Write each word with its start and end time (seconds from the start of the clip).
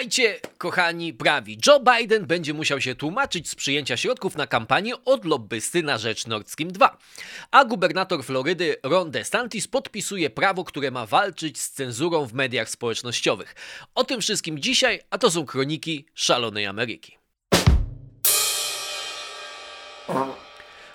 Witajcie, 0.00 0.40
kochani 0.58 1.14
prawi. 1.14 1.58
Joe 1.66 1.80
Biden 1.80 2.26
będzie 2.26 2.54
musiał 2.54 2.80
się 2.80 2.94
tłumaczyć 2.94 3.50
z 3.50 3.54
przyjęcia 3.54 3.96
środków 3.96 4.36
na 4.36 4.46
kampanię 4.46 5.04
od 5.04 5.24
lobbysty 5.24 5.82
na 5.82 5.98
rzecz 5.98 6.26
Nord 6.26 6.50
Stream 6.50 6.72
2. 6.72 6.98
A 7.50 7.64
gubernator 7.64 8.24
Florydy 8.24 8.76
Ron 8.82 9.10
DeSantis 9.10 9.68
podpisuje 9.68 10.30
prawo, 10.30 10.64
które 10.64 10.90
ma 10.90 11.06
walczyć 11.06 11.60
z 11.60 11.70
cenzurą 11.70 12.26
w 12.26 12.32
mediach 12.32 12.70
społecznościowych. 12.70 13.54
O 13.94 14.04
tym 14.04 14.20
wszystkim 14.20 14.58
dzisiaj, 14.58 15.00
a 15.10 15.18
to 15.18 15.30
są 15.30 15.46
kroniki 15.46 16.06
szalonej 16.14 16.66
Ameryki. 16.66 17.18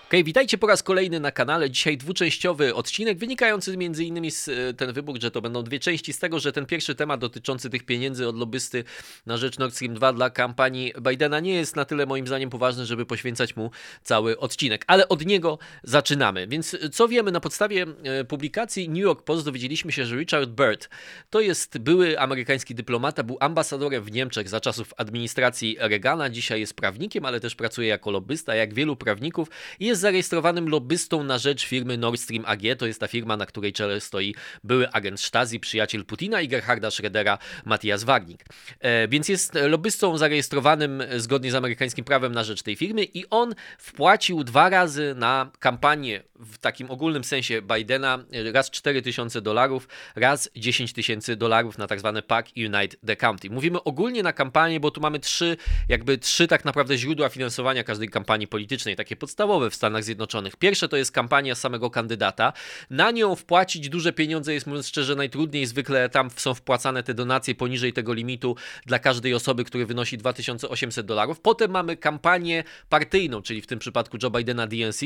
Okay, 0.08 0.24
witajcie 0.24 0.58
po 0.58 0.68
raz 0.68 0.84
kolejny 0.84 1.20
na 1.20 1.32
kanale. 1.32 1.70
Dzisiaj 1.70 1.98
dwuczęściowy 1.98 2.76
odcinek, 2.76 3.18
wynikający 3.18 3.72
m.in. 3.72 4.32
z 4.32 4.48
e, 4.48 4.74
ten 4.74 4.94
wybór, 4.94 5.22
że 5.22 5.32
to 5.32 5.42
będą 5.42 5.64
dwie 5.64 5.80
części, 5.80 6.14
z 6.14 6.20
tego, 6.20 6.40
że 6.40 6.52
ten 6.52 6.66
pierwszy 6.66 6.96
temat 6.96 7.20
dotyczący 7.20 7.70
tych 7.70 7.84
pieniędzy 7.84 8.28
od 8.28 8.38
lobbysty 8.38 8.84
na 9.26 9.38
rzecz 9.38 9.58
Nord 9.58 9.76
Stream 9.76 9.94
2 9.94 10.14
dla 10.14 10.30
kampanii 10.30 10.94
Bidena 11.02 11.40
nie 11.40 11.54
jest 11.54 11.76
na 11.76 11.86
tyle 11.86 12.06
moim 12.06 12.28
zdaniem 12.28 12.50
poważny, 12.50 12.86
żeby 12.86 13.06
poświęcać 13.06 13.56
mu 13.56 13.72
cały 14.04 14.40
odcinek. 14.40 14.84
Ale 14.88 15.10
od 15.10 15.26
niego 15.26 15.60
zaczynamy. 15.84 16.48
Więc 16.48 16.74
e, 16.74 16.90
co 16.90 17.08
wiemy 17.08 17.32
na 17.32 17.40
podstawie 17.40 17.86
e, 18.04 18.24
publikacji 18.24 18.90
New 18.90 19.04
York 19.04 19.24
Post 19.24 19.46
dowiedzieliśmy 19.46 19.92
się, 19.92 20.06
że 20.06 20.16
Richard 20.16 20.50
Byrd 20.50 20.90
to 21.30 21.42
jest 21.42 21.78
były 21.78 22.20
amerykański 22.20 22.76
dyplomata, 22.76 23.24
był 23.24 23.38
ambasadorem 23.40 24.04
w 24.04 24.12
Niemczech 24.12 24.50
za 24.50 24.60
czasów 24.60 24.94
administracji 24.98 25.78
Reagana, 25.80 26.30
dzisiaj 26.30 26.60
jest 26.60 26.74
prawnikiem, 26.74 27.26
ale 27.26 27.40
też 27.40 27.56
pracuje 27.56 27.88
jako 27.88 28.12
lobbysta, 28.12 28.56
jak 28.56 28.74
wielu 28.74 28.96
prawników 28.96 29.50
i 29.80 29.96
jest 29.96 30.05
zarejestrowanym 30.06 30.70
lobbystą 30.70 31.24
na 31.24 31.38
rzecz 31.38 31.66
firmy 31.66 31.98
Nord 31.98 32.22
Stream 32.22 32.44
AG. 32.48 32.62
To 32.78 32.86
jest 32.86 33.00
ta 33.00 33.08
firma, 33.08 33.38
na 33.38 33.46
której 33.46 33.74
czele 33.74 34.02
stoi 34.02 34.36
były 34.64 34.90
agent 34.92 35.22
Stasi, 35.22 35.60
przyjaciel 35.60 36.06
Putina 36.06 36.42
i 36.42 36.48
Gerharda 36.48 36.90
Schrödera, 36.90 37.38
Matthias 37.66 38.04
Wagnik. 38.04 38.46
E, 38.80 39.08
więc 39.08 39.30
jest 39.30 39.54
lobbystą 39.70 40.18
zarejestrowanym 40.18 41.04
zgodnie 41.18 41.52
z 41.52 41.56
amerykańskim 41.56 42.06
prawem 42.06 42.32
na 42.32 42.44
rzecz 42.44 42.62
tej 42.62 42.76
firmy 42.76 43.04
i 43.14 43.30
on 43.30 43.56
wpłacił 43.78 44.44
dwa 44.44 44.70
razy 44.70 45.16
na 45.18 45.52
kampanię 45.60 46.24
w 46.40 46.58
takim 46.58 46.92
ogólnym 46.92 47.24
sensie 47.24 47.62
Bidena 47.62 48.20
raz 48.54 48.72
4 48.72 49.02
tysiące 49.02 49.42
dolarów, 49.42 49.88
raz 50.16 50.50
10 50.56 50.94
tysięcy 50.94 51.36
dolarów 51.36 51.78
na 51.78 51.88
tak 51.88 52.00
zwane 52.00 52.22
PAC 52.22 52.46
Unite 52.58 52.98
the 53.06 53.16
County. 53.16 53.50
Mówimy 53.50 53.84
ogólnie 53.84 54.24
na 54.24 54.34
kampanię, 54.34 54.80
bo 54.80 54.92
tu 54.92 55.02
mamy 55.02 55.20
trzy, 55.20 55.58
jakby 55.90 56.18
trzy 56.18 56.48
tak 56.48 56.66
naprawdę 56.66 56.98
źródła 56.98 57.30
finansowania 57.30 57.84
każdej 57.84 58.10
kampanii 58.10 58.48
politycznej, 58.48 58.96
takie 58.96 59.16
podstawowe 59.16 59.70
w 59.70 59.76
Stanach 59.76 59.85
Zjednoczonych. 60.04 60.56
Pierwsze 60.56 60.88
to 60.88 60.98
jest 60.98 61.12
kampania 61.12 61.56
samego 61.56 61.90
kandydata. 61.90 62.54
Na 62.90 63.12
nią 63.12 63.36
wpłacić 63.36 63.90
duże 63.90 64.14
pieniądze 64.14 64.54
jest 64.54 64.68
mówiąc 64.68 64.88
szczerze 64.88 65.16
najtrudniej. 65.16 65.66
Zwykle 65.66 66.10
tam 66.10 66.30
są 66.36 66.54
wpłacane 66.54 67.04
te 67.04 67.14
donacje 67.14 67.56
poniżej 67.56 67.94
tego 67.94 68.14
limitu 68.14 68.56
dla 68.86 69.00
każdej 69.00 69.34
osoby, 69.34 69.64
który 69.64 69.86
wynosi 69.86 70.18
2800 70.18 71.06
dolarów. 71.06 71.40
Potem 71.40 71.72
mamy 71.72 71.98
kampanię 71.98 72.64
partyjną, 72.90 73.42
czyli 73.42 73.62
w 73.62 73.68
tym 73.68 73.80
przypadku 73.80 74.18
Joe 74.24 74.30
Bidena 74.30 74.68
DNC, 74.68 75.02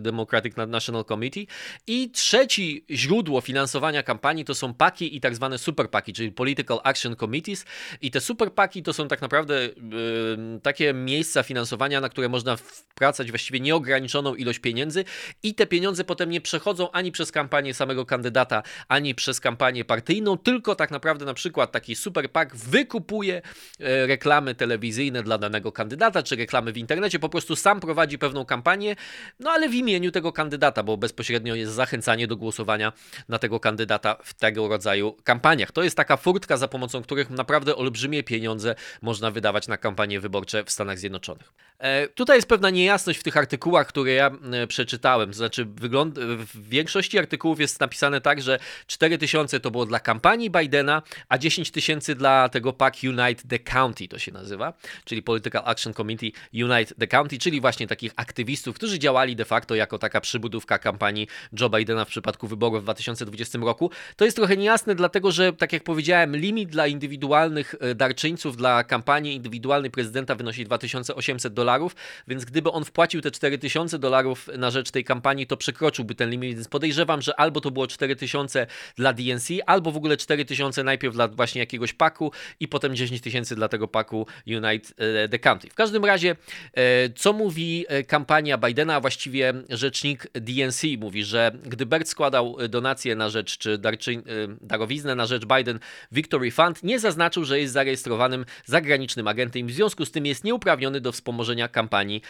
Democratic 0.00 0.54
National 0.68 1.04
Committee. 1.04 1.46
I 1.86 2.10
trzeci 2.10 2.84
źródło 2.90 3.40
finansowania 3.40 4.02
kampanii 4.02 4.44
to 4.44 4.54
są 4.54 4.74
paki 4.74 5.16
i 5.16 5.20
tak 5.20 5.34
zwane 5.34 5.58
super 5.58 5.90
paki, 5.90 6.12
czyli 6.12 6.32
Political 6.32 6.80
Action 6.84 7.16
Committees. 7.16 7.64
I 8.00 8.10
te 8.10 8.20
super 8.20 8.52
paki 8.52 8.82
to 8.82 8.92
są 8.92 9.08
tak 9.08 9.20
naprawdę 9.20 9.54
yy, 9.64 10.60
takie 10.62 10.94
miejsca 10.94 11.42
finansowania, 11.42 12.00
na 12.00 12.08
które 12.08 12.28
można 12.28 12.56
wpłacać 12.56 13.30
właściwie 13.30 13.60
nieograniczoną 13.60 14.13
nieograniczoną 14.14 14.34
ilość 14.34 14.58
pieniędzy 14.58 15.04
i 15.42 15.54
te 15.54 15.66
pieniądze 15.66 16.04
potem 16.04 16.30
nie 16.30 16.40
przechodzą 16.40 16.90
ani 16.90 17.12
przez 17.12 17.32
kampanię 17.32 17.74
samego 17.74 18.06
kandydata, 18.06 18.62
ani 18.88 19.14
przez 19.14 19.40
kampanię 19.40 19.84
partyjną, 19.84 20.38
tylko 20.38 20.74
tak 20.74 20.90
naprawdę 20.90 21.24
na 21.24 21.34
przykład 21.34 21.72
taki 21.72 21.96
super 21.96 22.30
PAK 22.30 22.56
wykupuje 22.56 23.42
e, 23.80 24.06
reklamy 24.06 24.54
telewizyjne 24.54 25.22
dla 25.22 25.38
danego 25.38 25.72
kandydata, 25.72 26.22
czy 26.22 26.36
reklamy 26.36 26.72
w 26.72 26.76
internecie, 26.76 27.18
po 27.18 27.28
prostu 27.28 27.56
sam 27.56 27.80
prowadzi 27.80 28.18
pewną 28.18 28.44
kampanię, 28.44 28.96
no 29.40 29.50
ale 29.50 29.68
w 29.68 29.74
imieniu 29.74 30.10
tego 30.10 30.32
kandydata, 30.32 30.82
bo 30.82 30.96
bezpośrednio 30.96 31.54
jest 31.54 31.72
zachęcanie 31.72 32.26
do 32.26 32.36
głosowania 32.36 32.92
na 33.28 33.38
tego 33.38 33.60
kandydata 33.60 34.16
w 34.24 34.34
tego 34.34 34.68
rodzaju 34.68 35.16
kampaniach. 35.24 35.72
To 35.72 35.82
jest 35.82 35.96
taka 35.96 36.16
furtka, 36.16 36.56
za 36.56 36.68
pomocą 36.68 37.02
których 37.02 37.30
naprawdę 37.30 37.76
olbrzymie 37.76 38.22
pieniądze 38.22 38.74
można 39.02 39.30
wydawać 39.30 39.68
na 39.68 39.76
kampanie 39.76 40.20
wyborcze 40.20 40.64
w 40.64 40.70
Stanach 40.70 40.98
Zjednoczonych. 40.98 41.52
E, 41.78 42.08
tutaj 42.08 42.36
jest 42.36 42.48
pewna 42.48 42.70
niejasność 42.70 43.18
w 43.18 43.22
tych 43.22 43.36
artykułach, 43.36 43.86
które 43.86 44.03
ja 44.12 44.30
e, 44.52 44.66
przeczytałem. 44.66 45.30
To 45.30 45.36
znaczy, 45.36 45.64
wygląd... 45.64 46.18
w 46.18 46.68
większości 46.68 47.18
artykułów 47.18 47.60
jest 47.60 47.80
napisane 47.80 48.20
tak, 48.20 48.42
że 48.42 48.58
4000 48.86 49.60
to 49.60 49.70
było 49.70 49.86
dla 49.86 50.00
kampanii 50.00 50.50
Bidena, 50.50 51.02
a 51.28 51.38
10 51.38 51.70
tysięcy 51.70 52.14
dla 52.14 52.48
tego 52.48 52.72
PAC 52.72 53.04
Unite 53.04 53.48
the 53.48 53.58
County 53.58 54.08
to 54.08 54.18
się 54.18 54.32
nazywa, 54.32 54.72
czyli 55.04 55.22
Political 55.22 55.62
Action 55.64 55.94
Committee 55.94 56.32
Unite 56.54 56.94
the 56.94 57.06
County, 57.06 57.38
czyli 57.38 57.60
właśnie 57.60 57.86
takich 57.86 58.12
aktywistów, 58.16 58.76
którzy 58.76 58.98
działali 58.98 59.36
de 59.36 59.44
facto 59.44 59.74
jako 59.74 59.98
taka 59.98 60.20
przybudówka 60.20 60.78
kampanii 60.78 61.28
Joe 61.60 61.70
Bidena 61.70 62.04
w 62.04 62.08
przypadku 62.08 62.46
wyborów 62.48 62.80
w 62.80 62.82
2020 62.82 63.58
roku. 63.58 63.90
To 64.16 64.24
jest 64.24 64.36
trochę 64.36 64.56
niejasne, 64.56 64.94
dlatego 64.94 65.32
że, 65.32 65.52
tak 65.52 65.72
jak 65.72 65.82
powiedziałem, 65.82 66.36
limit 66.36 66.70
dla 66.70 66.86
indywidualnych 66.86 67.74
e, 67.80 67.94
darczyńców 67.94 68.56
dla 68.56 68.84
kampanii 68.84 69.34
indywidualnej 69.34 69.90
prezydenta 69.90 70.34
wynosi 70.34 70.64
2800 70.64 71.54
dolarów, 71.54 71.96
więc 72.28 72.44
gdyby 72.44 72.70
on 72.70 72.84
wpłacił 72.84 73.20
te 73.20 73.30
4000 73.30 73.93
dolarów 73.98 74.50
na 74.58 74.70
rzecz 74.70 74.90
tej 74.90 75.04
kampanii, 75.04 75.46
to 75.46 75.56
przekroczyłby 75.56 76.14
ten 76.14 76.30
limit, 76.30 76.54
więc 76.54 76.68
podejrzewam, 76.68 77.22
że 77.22 77.40
albo 77.40 77.60
to 77.60 77.70
było 77.70 77.86
4000 77.86 78.66
dla 78.96 79.12
DNC, 79.12 79.48
albo 79.66 79.92
w 79.92 79.96
ogóle 79.96 80.16
4000 80.16 80.84
najpierw 80.84 81.14
dla 81.14 81.28
właśnie 81.28 81.60
jakiegoś 81.60 81.92
paku 81.92 82.32
i 82.60 82.68
potem 82.68 82.96
10 82.96 83.20
tysięcy 83.20 83.54
dla 83.54 83.68
tego 83.68 83.88
paku 83.88 84.26
Unite 84.46 84.88
e, 84.96 85.28
the 85.28 85.38
Country. 85.38 85.70
W 85.70 85.74
każdym 85.74 86.04
razie, 86.04 86.36
e, 86.74 87.08
co 87.08 87.32
mówi 87.32 87.84
e, 87.88 88.02
kampania 88.02 88.58
Bidena, 88.58 88.94
a 88.94 89.00
właściwie 89.00 89.52
rzecznik 89.70 90.26
DNC 90.32 90.82
mówi, 90.98 91.24
że 91.24 91.52
gdy 91.64 91.86
Bert 91.86 92.08
składał 92.08 92.56
donacje 92.68 93.16
na 93.16 93.28
rzecz, 93.28 93.58
czy 93.58 93.78
darczy, 93.78 94.22
darowiznę 94.60 95.14
na 95.14 95.26
rzecz 95.26 95.44
Biden 95.44 95.78
Victory 96.12 96.50
Fund, 96.50 96.82
nie 96.82 96.98
zaznaczył, 96.98 97.44
że 97.44 97.60
jest 97.60 97.72
zarejestrowanym 97.72 98.44
zagranicznym 98.64 99.28
agentem 99.28 99.62
i 99.62 99.72
w 99.72 99.74
związku 99.74 100.04
z 100.04 100.10
tym 100.10 100.26
jest 100.26 100.44
nieuprawniony 100.44 101.00
do 101.00 101.12
wspomożenia 101.12 101.68
kampanii 101.68 102.22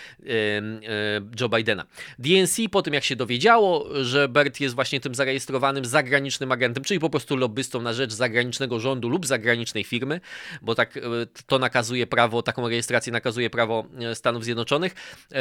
Joe 1.40 1.48
Bidena. 1.56 1.86
DNC 2.18 2.56
po 2.70 2.82
tym 2.82 2.94
jak 2.94 3.04
się 3.04 3.16
dowiedziało, 3.16 3.88
że 4.04 4.28
Bert 4.28 4.60
jest 4.60 4.74
właśnie 4.74 5.00
tym 5.00 5.14
zarejestrowanym 5.14 5.84
zagranicznym 5.84 6.52
agentem, 6.52 6.84
czyli 6.84 7.00
po 7.00 7.10
prostu 7.10 7.36
lobbystą 7.36 7.82
na 7.82 7.92
rzecz 7.92 8.12
zagranicznego 8.12 8.80
rządu 8.80 9.08
lub 9.08 9.26
zagranicznej 9.26 9.84
firmy, 9.84 10.20
bo 10.62 10.74
tak 10.74 10.96
e, 10.96 11.00
to 11.46 11.58
nakazuje 11.58 12.06
prawo, 12.06 12.42
taką 12.42 12.68
rejestrację 12.68 13.12
nakazuje 13.12 13.50
prawo 13.50 13.86
e, 14.00 14.14
Stanów 14.14 14.44
Zjednoczonych, 14.44 14.94
e, 15.32 15.38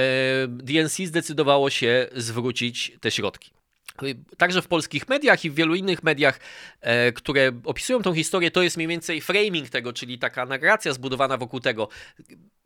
DNC 0.48 1.06
zdecydowało 1.06 1.70
się 1.70 2.08
zwrócić 2.16 2.92
te 3.02 3.12
środki. 3.12 3.52
Także 4.38 4.62
w 4.62 4.68
polskich 4.68 5.10
mediach 5.10 5.46
i 5.46 5.50
w 5.50 5.56
wielu 5.56 5.76
innych 5.76 6.04
mediach, 6.04 6.40
które 7.16 7.52
opisują 7.66 8.02
tą 8.02 8.14
historię, 8.14 8.52
to 8.52 8.64
jest 8.64 8.78
mniej 8.78 8.88
więcej 8.88 9.22
framing 9.22 9.70
tego, 9.70 9.94
czyli 9.94 10.20
taka 10.20 10.46
narracja 10.46 10.94
zbudowana 10.94 11.38
wokół 11.38 11.60
tego. 11.60 11.90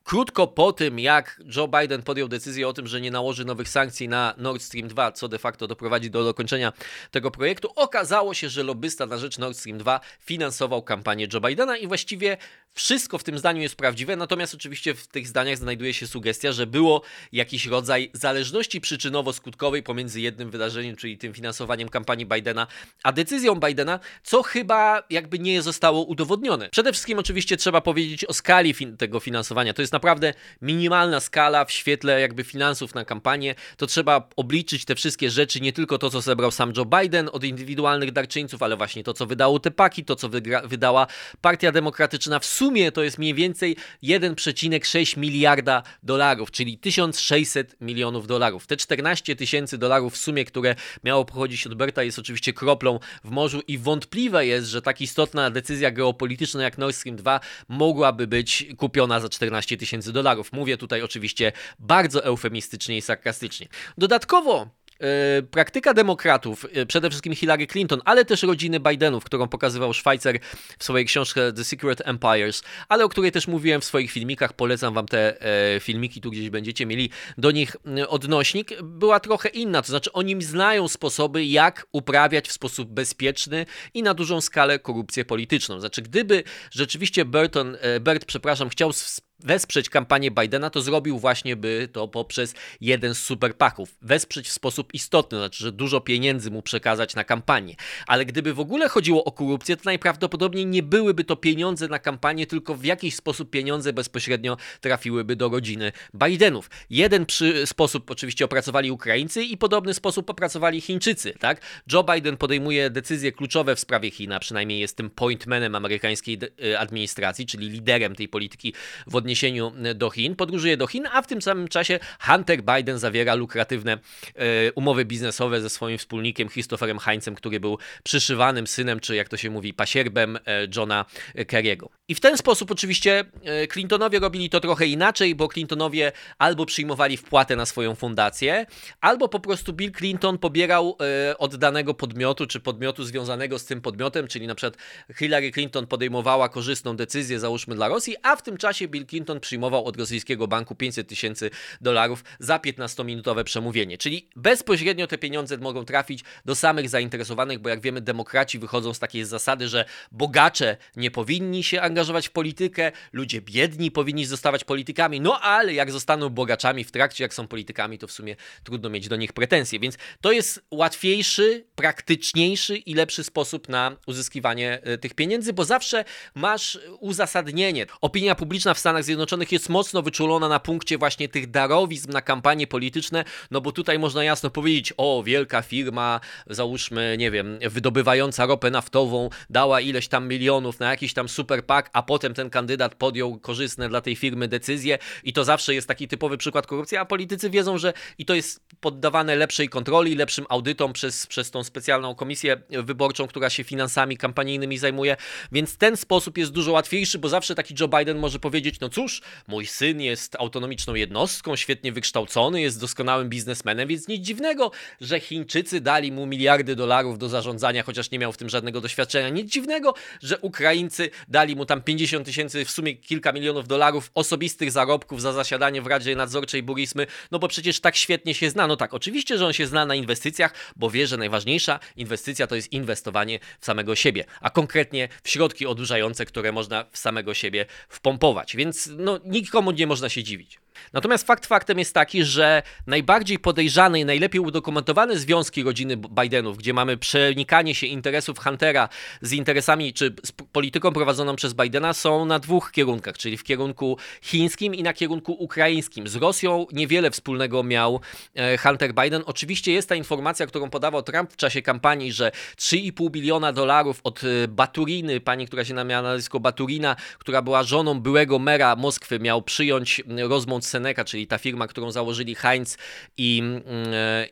Krótko 0.07 0.47
po 0.47 0.73
tym, 0.73 1.00
jak 1.00 1.41
Joe 1.56 1.68
Biden 1.68 2.03
podjął 2.03 2.28
decyzję 2.28 2.68
o 2.68 2.73
tym, 2.73 2.88
że 2.88 3.01
nie 3.01 3.12
nałoży 3.12 3.45
nowych 3.45 3.69
sankcji 3.69 4.07
na 4.07 4.34
Nord 4.38 4.62
Stream 4.62 4.88
2, 4.88 5.12
co 5.12 5.28
de 5.28 5.40
facto 5.40 5.68
doprowadzi 5.68 6.12
do 6.12 6.23
dokończenia 6.23 6.73
tego 7.12 7.31
projektu, 7.31 7.69
okazało 7.75 8.34
się, 8.34 8.50
że 8.50 8.63
lobbysta 8.63 9.06
na 9.06 9.18
rzecz 9.18 9.38
Nord 9.38 9.57
Stream 9.57 9.78
2 9.78 10.00
finansował 10.19 10.84
kampanię 10.84 11.28
Joe 11.34 11.41
Bidena 11.41 11.78
i 11.78 11.88
właściwie 11.88 12.38
wszystko 12.73 13.18
w 13.18 13.23
tym 13.23 13.38
zdaniu 13.40 13.62
jest 13.62 13.75
prawdziwe, 13.75 14.16
natomiast 14.16 14.53
oczywiście 14.56 14.94
w 14.94 15.07
tych 15.07 15.28
zdaniach 15.28 15.57
znajduje 15.57 15.94
się 15.94 16.07
sugestia, 16.07 16.51
że 16.51 16.68
było 16.68 17.01
jakiś 17.31 17.66
rodzaj 17.66 18.12
zależności 18.13 18.81
przyczynowo-skutkowej 18.81 19.84
pomiędzy 19.84 20.22
jednym 20.22 20.51
wydarzeniem, 20.51 20.95
czyli 20.95 21.18
tym 21.18 21.34
finansowaniem 21.34 21.89
kampanii 21.89 22.25
Bidena, 22.25 22.68
a 23.03 23.12
decyzją 23.12 23.56
Bidena, 23.56 24.00
co 24.24 24.44
chyba 24.44 25.03
jakby 25.09 25.39
nie 25.39 25.62
zostało 25.62 26.03
udowodnione. 26.03 26.69
Przede 26.69 26.91
wszystkim 26.91 27.19
oczywiście 27.19 27.57
trzeba 27.57 27.81
powiedzieć 27.81 28.25
o 28.25 28.34
skali 28.34 28.74
fin 28.74 28.98
tego 28.98 29.19
finansowania. 29.19 29.74
To 29.74 29.81
jest 29.81 29.97
naprawdę 29.98 30.34
minimalna 30.62 31.20
skala 31.20 31.66
w 31.66 31.72
świetle 31.72 32.22
jakby 32.22 32.44
finansów 32.44 32.96
na 32.96 33.06
kampanię. 33.06 33.56
To 33.78 33.88
trzeba 33.88 34.30
obliczyć 34.36 34.86
te 34.86 34.96
wszystkie 34.96 35.30
rzeczy, 35.30 35.62
nie 35.62 35.74
tylko 35.74 35.98
to, 35.98 36.10
co 36.10 36.22
zebrał 36.22 36.52
sam 36.52 36.74
Joe 36.78 36.86
Biden 36.86 37.30
od 37.34 37.44
indywidualnych 37.44 38.12
darczyńców, 38.12 38.64
ale 38.64 38.78
właśnie 38.78 39.04
to, 39.04 39.14
co 39.14 39.26
wydało 39.26 39.60
te 39.60 39.72
paki, 39.72 40.06
to, 40.06 40.16
co 40.16 40.30
wydała 40.64 41.08
Partia 41.42 41.72
Demokratyczna 41.72 42.40
w 42.40 42.46
sumie 42.46 42.92
to 42.92 43.04
jest 43.04 43.18
mniej 43.18 43.34
więcej 43.34 43.76
1,6 44.04 45.18
miliarda 45.18 45.84
dolarów, 46.04 46.52
czyli 46.52 46.78
1600 46.78 47.76
milionów 47.82 48.28
dolarów. 48.28 48.68
Te 48.68 48.78
14 48.78 49.36
tysięcy 49.36 49.78
dolarów 49.78 50.14
w 50.14 50.18
sumie, 50.18 50.46
które 50.46 50.76
miało 51.04 51.26
pochodzić 51.26 51.68
od 51.68 51.74
Berta, 51.74 52.04
jest 52.04 52.20
oczywiście 52.20 52.54
kroplą 52.54 53.00
w 53.24 53.30
morzu 53.30 53.62
i 53.68 53.78
wątpliwe 53.78 54.46
jest, 54.46 54.68
że 54.68 54.82
tak 54.82 55.02
istotna 55.02 55.50
decyzja 55.50 55.92
geopolityczna 55.92 56.64
jak 56.64 56.78
Nord 56.78 56.96
Stream 56.96 57.16
2 57.18 57.40
mogłaby 57.68 58.28
być 58.28 58.66
kupiona 58.78 59.20
za 59.20 59.30
14 59.30 59.78
tysięcy 59.78 59.87
dolarów. 59.95 60.54
Mówię 60.54 60.78
tutaj 60.78 61.01
oczywiście 61.01 61.51
bardzo 61.80 62.24
eufemistycznie 62.24 62.98
i 62.98 63.01
sarkastycznie. 63.01 63.68
Dodatkowo 63.98 64.68
e, 65.00 65.42
praktyka 65.42 65.94
demokratów, 65.94 66.66
e, 66.74 66.86
przede 66.86 67.10
wszystkim 67.10 67.36
Hillary 67.36 67.68
Clinton, 67.68 68.01
ale 68.06 68.25
też 68.25 68.44
rodziny 68.44 68.80
Bidenów, 68.80 69.24
którą 69.24 69.48
pokazywał 69.48 69.94
Schweitzer 69.94 70.39
w 70.80 70.84
swojej 70.84 71.06
książce 71.06 71.54
The 71.54 71.63
Secret 71.63 72.01
Empires, 72.06 72.63
ale 72.89 73.06
o 73.06 73.10
której 73.10 73.31
też 73.31 73.48
mówiłem 73.48 73.81
w 73.81 73.86
swoich 73.86 74.12
filmikach, 74.12 74.54
polecam 74.54 74.94
wam 74.94 75.06
te 75.06 75.42
e, 75.75 75.80
filmiki, 75.80 76.22
tu 76.22 76.31
gdzieś 76.31 76.50
będziecie 76.50 76.86
mieli 76.86 77.10
do 77.38 77.51
nich 77.51 77.75
odnośnik, 78.07 78.81
była 78.84 79.19
trochę 79.19 79.50
inna, 79.50 79.81
to 79.81 79.88
znaczy 79.88 80.12
oni 80.13 80.44
znają 80.44 80.88
sposoby, 80.88 81.45
jak 81.45 81.88
uprawiać 81.92 82.48
w 82.48 82.51
sposób 82.51 82.89
bezpieczny 82.89 83.66
i 83.94 84.04
na 84.04 84.13
dużą 84.13 84.42
skalę 84.42 84.80
korupcję 84.80 85.25
polityczną. 85.25 85.80
Znaczy, 85.80 86.01
gdyby 86.01 86.44
rzeczywiście 86.72 87.25
Burton, 87.25 87.78
Bert, 88.01 88.25
przepraszam, 88.25 88.69
chciał 88.69 88.94
wesprzeć 89.39 89.89
kampanię 89.89 90.31
Bidena, 90.31 90.69
to 90.69 90.81
zrobił 90.81 91.19
właśnie 91.19 91.56
by 91.56 91.89
to 91.92 92.07
poprzez 92.07 92.54
jeden 92.81 93.16
z 93.16 93.19
superpaków. 93.19 93.95
Wesprzeć 94.01 94.48
w 94.48 94.51
sposób 94.51 94.94
istotny, 94.94 95.38
znaczy, 95.38 95.63
że 95.63 95.72
dużo 95.72 96.01
pieniędzy 96.01 96.51
mu 96.51 96.62
przekazać 96.62 97.16
na 97.16 97.24
kampanię. 97.24 97.75
Ale 98.07 98.25
gdyby 98.25 98.54
w 98.54 98.60
ogóle 98.60 98.89
chodziło 98.89 99.24
o 99.24 99.31
korupcję, 99.31 99.78
to 99.78 99.81
najprawdopodobniej 99.86 100.66
nie 100.66 100.84
byłyby 100.84 101.24
to 101.24 101.36
pieniądze 101.36 101.88
na 101.88 102.00
kampanię, 102.00 102.48
tylko 102.48 102.75
w 102.75 102.86
jakiś 102.86 103.16
sposób 103.16 103.50
pieniądze 103.50 103.94
bezpośrednio 103.94 104.57
trafiłyby 104.81 105.36
do 105.36 105.50
rodziny 105.50 105.92
Bidenów. 106.16 106.69
Jeden 106.89 107.25
przy, 107.25 107.68
sposób 107.68 108.12
oczywiście 108.12 108.45
opracowali 108.45 108.92
Ukraińcy 108.92 109.44
i 109.44 109.57
podobny 109.57 109.94
sposób 109.94 110.30
opracowali 110.30 110.81
Chińczycy. 110.81 111.34
Tak? 111.39 111.62
Joe 111.94 112.04
Biden 112.04 112.38
podejmuje 112.38 112.89
decyzje 112.89 113.31
kluczowe 113.31 113.75
w 113.75 113.80
sprawie 113.80 114.12
Chin, 114.12 114.34
przynajmniej 114.39 114.80
jest 114.80 114.98
tym 114.98 115.10
pointmanem 115.10 115.75
amerykańskiej 115.75 116.39
y, 116.63 116.80
administracji, 116.80 117.45
czyli 117.45 117.69
liderem 117.69 118.16
tej 118.16 118.28
polityki 118.28 118.74
w 119.07 119.16
odniesieniu 119.27 119.71
do 119.95 120.09
Chin, 120.09 120.35
podróżuje 120.35 120.77
do 120.77 120.88
Chin, 120.88 121.07
a 121.12 121.21
w 121.21 121.27
tym 121.27 121.41
samym 121.41 121.68
czasie 121.68 122.00
Hunter 122.19 122.63
Biden 122.63 123.00
zawiera 123.00 123.35
lukratywne 123.35 123.94
e, 124.35 124.74
umowy 124.74 125.06
biznesowe 125.06 125.62
ze 125.62 125.69
swoim 125.69 125.97
wspólnikiem 125.97 126.50
Christopherem 126.50 127.00
Heinzem, 127.00 127.35
który 127.35 127.59
był 127.59 127.77
przyszywanym 128.03 128.68
synem, 128.68 129.00
czy 129.00 129.15
jak 129.15 129.29
to 129.29 129.38
się 129.38 129.50
mówi, 129.50 129.74
pasierbem 129.74 130.35
e, 130.35 130.39
Johna 130.75 131.06
Kerry'ego. 131.35 131.97
I 132.09 132.15
w 132.15 132.19
ten 132.19 132.38
sposób 132.38 132.71
oczywiście 132.71 133.25
e, 133.44 133.68
Clintonowie 133.68 134.19
robili 134.19 134.50
to 134.50 134.59
trochę 134.59 134.88
inaczej, 134.88 135.36
bo 135.36 135.48
Clintonowie 135.48 136.12
albo 136.38 136.65
przyjmowali 136.65 137.18
wpłatę 137.18 137.56
na 137.56 137.65
swoją 137.65 137.95
fundację, 137.95 138.65
albo 139.01 139.30
po 139.30 139.39
prostu 139.39 139.74
Bill 139.74 139.92
Clinton 139.92 140.38
pobierał 140.38 140.98
od 141.38 141.56
danego 141.56 141.94
podmiotu, 141.94 142.48
czy 142.48 142.59
podmiotu 142.59 143.04
związanego 143.04 143.59
z 143.59 143.65
tym 143.65 143.81
podmiotem, 143.81 144.27
czyli 144.27 144.48
na 144.48 144.56
przykład 144.56 144.77
Hillary 145.15 145.51
Clinton 145.51 145.88
podejmowała 145.88 146.50
korzystną 146.50 146.95
decyzję, 146.95 147.39
załóżmy 147.39 147.75
dla 147.75 147.88
Rosji, 147.88 148.15
a 148.24 148.36
w 148.36 148.42
tym 148.42 148.57
czasie 148.57 148.88
Bill 148.88 149.06
Clinton 149.06 149.39
przyjmował 149.39 149.86
od 149.86 149.98
rosyjskiego 149.98 150.48
banku 150.48 150.75
500 150.75 151.07
tysięcy 151.07 151.50
dolarów 151.81 152.24
za 152.39 152.57
15-minutowe 152.57 153.44
przemówienie. 153.44 153.98
Czyli 153.98 154.30
bezpośrednio 154.36 155.07
te 155.07 155.18
pieniądze 155.18 155.57
mogą 155.57 155.86
trafić 155.86 156.24
do 156.45 156.56
samych 156.56 156.89
zainteresowanych, 156.89 157.60
bo 157.60 157.69
jak 157.69 157.81
wiemy, 157.81 158.01
demokraci 158.01 158.60
wychodzą 158.60 158.94
z 158.94 159.00
takiej 159.00 159.25
zasady, 159.25 159.68
że 159.68 159.86
bogacze 160.12 160.77
nie 160.95 161.12
powinni 161.12 161.63
się 161.63 161.81
angażować 161.81 161.97
w 162.06 162.32
politykę, 162.32 162.92
ludzie 163.14 163.42
biedni 163.42 163.92
powinni 163.92 164.26
zostawać 164.26 164.64
politykami, 164.64 165.22
no 165.22 165.40
ale 165.42 165.74
jak 165.74 165.92
zostaną 165.92 166.30
bogaczami 166.30 166.84
w 166.84 166.92
trakcie, 166.92 167.24
jak 167.24 167.34
są 167.34 167.48
politykami, 167.48 167.98
to 167.98 168.08
w 168.08 168.12
sumie 168.12 168.36
trudno 168.64 168.90
mieć 168.90 169.08
do 169.08 169.16
nich 169.16 169.34
pretensje. 169.34 169.80
Więc 169.80 169.98
to 170.22 170.32
jest 170.32 170.62
łatwiejszy, 170.72 171.66
praktyczniejszy 171.76 172.78
i 172.78 172.94
lepszy 172.94 173.24
sposób 173.24 173.70
na 173.70 173.98
uzyskiwanie 174.08 174.80
e, 174.84 174.98
tych 174.98 175.14
pieniędzy, 175.14 175.54
bo 175.54 175.66
zawsze 175.66 176.06
masz 176.36 176.80
uzasadnienie. 177.00 177.86
Opinia 178.02 178.36
publiczna 178.36 178.74
w 178.74 178.80
Stanach 178.80 179.04
Zjednoczonych 179.04 179.52
jest 179.52 179.70
mocno 179.70 180.02
wyczulona 180.02 180.50
na 180.50 180.60
punkcie 180.60 180.98
właśnie 180.98 181.30
tych 181.30 181.52
darowizm 181.52 182.12
na 182.12 182.22
kampanie 182.22 182.68
polityczne, 182.68 183.24
no 183.52 183.62
bo 183.62 183.72
tutaj 183.72 184.00
można 184.00 184.24
jasno 184.24 184.50
powiedzieć, 184.50 184.94
o, 184.98 185.24
wielka 185.24 185.62
firma, 185.62 186.20
załóżmy, 186.48 187.16
nie 187.20 187.32
wiem, 187.32 187.60
wydobywająca 187.62 188.46
ropę 188.46 188.72
naftową, 188.72 189.30
dała 189.50 189.82
ileś 189.82 190.08
tam 190.08 190.28
milionów 190.28 190.80
na 190.80 190.90
jakiś 190.90 191.14
tam 191.14 191.30
super 191.30 191.66
PAK, 191.66 191.87
a 191.94 192.04
potem 192.04 192.34
ten 192.34 192.50
kandydat 192.50 192.95
podjął 192.95 193.39
korzystne 193.39 193.89
dla 193.89 194.01
tej 194.01 194.16
firmy 194.16 194.48
decyzje 194.48 194.98
i 195.24 195.34
to 195.34 195.44
zawsze 195.44 195.74
jest 195.74 195.88
taki 195.88 196.07
typowy 196.07 196.38
przykład 196.38 196.68
korupcji, 196.68 196.98
a 196.98 197.06
politycy 197.06 197.50
wiedzą, 197.50 197.78
że 197.78 197.94
i 198.18 198.25
to 198.25 198.36
jest 198.36 198.62
poddawane 198.80 199.36
lepszej 199.36 199.69
kontroli, 199.69 200.16
lepszym 200.16 200.45
audytom 200.50 200.94
przez, 200.94 201.28
przez 201.28 201.51
tą 201.51 201.63
specjalną 201.63 202.16
komisję 202.16 202.62
wyborczą, 202.69 203.28
która 203.28 203.50
się 203.50 203.63
finansami 203.63 204.18
kampanijnymi 204.18 204.78
zajmuje, 204.78 205.18
więc 205.51 205.78
ten 205.78 205.98
sposób 205.98 206.38
jest 206.38 206.51
dużo 206.51 206.72
łatwiejszy, 206.72 207.19
bo 207.19 207.30
zawsze 207.30 207.56
taki 207.56 207.75
Joe 207.80 207.88
Biden 207.88 208.18
może 208.18 208.39
powiedzieć, 208.39 208.80
no 208.80 208.89
cóż, 208.89 209.22
mój 209.48 209.66
syn 209.66 210.01
jest 210.01 210.36
autonomiczną 210.36 210.95
jednostką, 210.95 211.56
świetnie 211.56 211.92
wykształcony, 211.92 212.62
jest 212.62 212.81
doskonałym 212.81 213.30
biznesmenem, 213.30 213.88
więc 213.88 214.07
nic 214.07 214.25
dziwnego, 214.25 214.72
że 215.01 215.19
Chińczycy 215.19 215.81
dali 215.81 216.12
mu 216.12 216.25
miliardy 216.25 216.75
dolarów 216.75 217.18
do 217.18 217.30
zarządzania, 217.30 217.84
chociaż 217.84 218.12
nie 218.12 218.19
miał 218.19 218.31
w 218.31 218.38
tym 218.38 218.50
żadnego 218.50 218.81
doświadczenia. 218.81 219.30
Nic 219.30 219.51
dziwnego, 219.51 219.94
że 220.22 220.38
Ukraińcy 220.39 221.10
dali 221.28 221.56
mu 221.56 221.66
tam 221.66 221.76
50 221.81 222.25
tysięcy, 222.25 222.65
w 222.65 222.71
sumie 222.71 222.95
kilka 222.95 223.31
milionów 223.31 223.68
dolarów 223.68 224.12
osobistych 224.13 224.71
zarobków 224.71 225.21
za 225.21 225.33
zasiadanie 225.33 225.81
w 225.81 225.88
Radzie 225.88 226.15
Nadzorczej 226.15 226.63
Burismy, 226.63 227.07
no 227.31 227.39
bo 227.39 227.47
przecież 227.47 227.79
tak 227.79 227.95
świetnie 227.95 228.33
się 228.33 228.50
zna. 228.50 228.68
No 228.68 228.75
tak, 228.75 228.94
oczywiście, 228.94 229.38
że 229.38 229.45
on 229.45 229.53
się 229.53 229.68
zna 229.68 229.85
na 229.85 229.95
inwestycjach, 229.95 230.53
bo 230.75 230.89
wie, 230.89 231.07
że 231.07 231.18
najważniejsza 231.18 231.79
inwestycja 231.95 232.47
to 232.47 232.56
jest 232.56 232.71
inwestowanie 232.71 233.39
w 233.59 233.65
samego 233.65 233.95
siebie, 233.95 234.25
a 234.41 234.50
konkretnie 234.50 235.09
w 235.24 235.29
środki 235.29 235.65
odurzające, 235.65 236.25
które 236.25 236.51
można 236.51 236.85
w 236.91 236.97
samego 236.97 237.33
siebie 237.33 237.65
wpompować. 237.89 238.56
Więc 238.56 238.89
no, 238.97 239.19
nikomu 239.25 239.71
nie 239.71 239.88
można 239.88 240.09
się 240.09 240.24
dziwić. 240.24 240.59
Natomiast 240.94 241.27
fakt 241.27 241.45
faktem 241.45 241.79
jest 241.79 241.94
taki, 241.94 242.24
że 242.24 242.63
najbardziej 242.88 243.39
podejrzane 243.39 244.00
i 244.00 244.06
najlepiej 244.06 244.41
udokumentowane 244.41 245.18
związki 245.18 245.63
rodziny 245.63 245.97
Bidenów, 245.97 246.57
gdzie 246.57 246.74
mamy 246.74 246.97
przenikanie 246.97 247.75
się 247.75 247.88
interesów 247.88 248.39
Huntera 248.39 248.89
z 249.21 249.31
interesami 249.31 249.94
czy 249.94 250.15
z 250.25 250.31
polityką 250.31 250.94
prowadzoną 250.94 251.35
przez 251.35 251.53
Bidena, 251.53 251.94
są 251.94 252.25
na 252.25 252.39
dwóch 252.39 252.71
kierunkach, 252.71 253.18
czyli 253.18 253.38
w 253.38 253.44
kierunku 253.44 253.97
chińskim 254.21 254.75
i 254.75 254.83
na 254.83 254.94
kierunku 254.94 255.33
ukraińskim. 255.33 256.07
Z 256.07 256.15
Rosją 256.15 256.65
niewiele 256.71 257.12
wspólnego 257.12 257.63
miał 257.63 258.00
e, 258.35 258.57
Hunter 258.57 258.94
Biden. 258.94 259.24
Oczywiście 259.25 259.71
jest 259.71 259.89
ta 259.89 259.95
informacja, 259.95 260.47
którą 260.47 260.69
podawał 260.69 261.03
Trump 261.03 261.33
w 261.33 261.35
czasie 261.35 261.62
kampanii, 261.62 262.12
że 262.12 262.31
3,5 262.57 263.12
biliona 263.12 263.53
dolarów 263.53 264.00
od 264.03 264.21
e, 264.24 264.47
Baturiny, 264.47 265.19
pani, 265.19 265.47
która 265.47 265.65
się 265.65 265.74
miała 265.74 266.01
na 266.01 266.09
nazwisko 266.09 266.39
Baturina, 266.39 266.95
która 267.19 267.41
była 267.41 267.63
żoną 267.63 268.00
byłego 268.00 268.39
mera 268.39 268.75
Moskwy, 268.75 269.19
miał 269.19 269.41
przyjąć 269.41 270.03
rozmont 270.29 270.65
Seneca, 270.68 271.06
czyli 271.06 271.28
ta 271.28 271.38
firma, 271.38 271.68
którą 271.68 271.92
założyli 271.92 272.36
Heinz 272.36 272.78
i, 273.18 273.40
mm, 273.40 273.64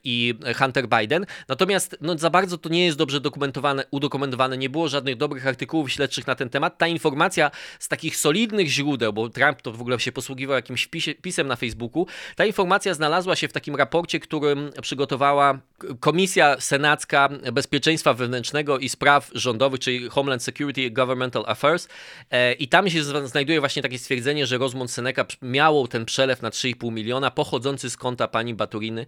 i 0.03 0.33
Hunter 0.57 0.87
Biden. 0.87 1.25
Natomiast 1.47 1.97
no, 2.01 2.17
za 2.17 2.29
bardzo 2.29 2.57
to 2.57 2.69
nie 2.69 2.85
jest 2.85 2.97
dobrze 2.97 3.21
dokumentowane, 3.21 3.83
udokumentowane, 3.91 4.57
nie 4.57 4.69
było 4.69 4.87
żadnych 4.87 5.17
dobrych 5.17 5.47
artykułów 5.47 5.91
śledczych 5.91 6.27
na 6.27 6.35
ten 6.35 6.49
temat. 6.49 6.77
Ta 6.77 6.87
informacja 6.87 7.51
z 7.79 7.87
takich 7.87 8.17
solidnych 8.17 8.67
źródeł, 8.67 9.13
bo 9.13 9.29
Trump 9.29 9.61
to 9.61 9.71
w 9.71 9.81
ogóle 9.81 9.99
się 9.99 10.11
posługiwał 10.11 10.55
jakimś 10.55 10.87
pisie, 10.87 11.15
pisem 11.15 11.47
na 11.47 11.55
Facebooku, 11.55 12.07
ta 12.35 12.45
informacja 12.45 12.93
znalazła 12.93 13.35
się 13.35 13.47
w 13.47 13.53
takim 13.53 13.75
raporcie, 13.75 14.19
którym 14.19 14.71
przygotowała 14.81 15.59
Komisja 15.99 16.55
Senacka 16.59 17.29
Bezpieczeństwa 17.53 18.13
Wewnętrznego 18.13 18.79
i 18.79 18.89
Spraw 18.89 19.31
Rządowych, 19.33 19.79
czyli 19.79 20.09
Homeland 20.09 20.43
Security 20.43 20.91
Governmental 20.91 21.43
Affairs 21.47 21.87
e, 22.31 22.53
i 22.53 22.67
tam 22.67 22.89
się 22.89 23.03
znajduje 23.03 23.59
właśnie 23.59 23.81
takie 23.81 23.99
stwierdzenie, 23.99 24.47
że 24.47 24.57
Rozmont 24.57 24.91
Seneca 24.91 25.25
miał 25.41 25.87
ten 25.87 26.05
przelew 26.05 26.24
przelew 26.25 26.41
na 26.41 26.49
3,5 26.49 26.91
miliona 26.91 27.31
pochodzący 27.31 27.89
z 27.89 27.97
konta 27.97 28.27
pani 28.27 28.53
Baturiny, 28.53 29.05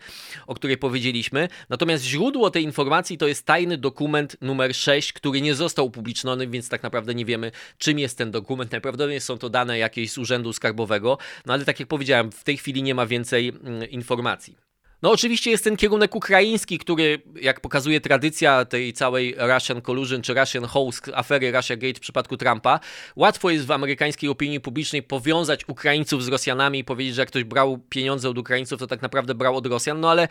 o 0.48 0.56
której 0.56 0.78
powiedzieliśmy. 0.78 1.48
Natomiast 1.70 2.04
źródło 2.04 2.52
tej 2.52 2.64
informacji 2.64 3.18
to 3.18 3.28
jest 3.28 3.46
tajny 3.46 3.78
dokument 3.78 4.38
numer 4.42 4.76
6, 4.76 5.14
który 5.14 5.42
nie 5.42 5.56
został 5.56 5.86
upubliczniony, 5.86 6.48
więc 6.48 6.70
tak 6.70 6.84
naprawdę 6.84 7.16
nie 7.16 7.26
wiemy, 7.26 7.52
czym 7.78 8.00
jest 8.00 8.18
ten 8.18 8.32
dokument. 8.32 8.72
Najprawdopodobniej 8.72 9.22
są 9.22 9.38
to 9.38 9.50
dane 9.50 9.78
jakieś 9.78 10.12
z 10.12 10.18
Urzędu 10.18 10.54
Skarbowego, 10.54 11.18
no 11.46 11.54
ale 11.54 11.66
tak 11.66 11.80
jak 11.80 11.90
powiedziałem, 11.90 12.32
w 12.32 12.44
tej 12.44 12.58
chwili 12.58 12.84
nie 12.84 12.96
ma 12.96 13.06
więcej 13.06 13.50
mm, 13.50 13.90
informacji. 13.90 14.67
No 15.01 15.12
oczywiście 15.12 15.51
jest 15.51 15.63
ten 15.63 15.77
kierunek 15.77 16.16
ukraiński, 16.16 16.77
który, 16.77 17.22
jak 17.42 17.62
pokazuje 17.62 18.01
tradycja 18.01 18.66
tej 18.66 18.94
całej 18.94 19.36
Russian 19.38 19.82
Collusion 19.82 20.22
czy 20.22 20.34
Russian 20.34 20.66
Host, 20.66 21.12
afery 21.13 21.51
Russia 21.51 21.75
Gate 21.75 21.94
w 21.94 22.00
przypadku 22.00 22.38
Trumpa, 22.38 22.80
łatwo 23.16 23.50
jest 23.50 23.66
w 23.66 23.72
amerykańskiej 23.72 24.30
opinii 24.30 24.60
publicznej 24.60 25.04
powiązać 25.04 25.70
Ukraińców 25.70 26.24
z 26.24 26.27
Rosjanami 26.27 26.80
i 26.80 26.84
powiedzieć, 26.84 27.16
że 27.16 27.22
jak 27.22 27.30
ktoś 27.30 27.44
brał 27.44 27.77
pieniądze 27.89 28.30
od 28.30 28.38
Ukraińców, 28.38 28.80
to 28.80 28.88
tak 28.88 29.01
naprawdę 29.01 29.36
brał 29.36 29.58
od 29.58 29.68
Rosjan, 29.68 30.00
no 30.00 30.12
ale 30.12 30.27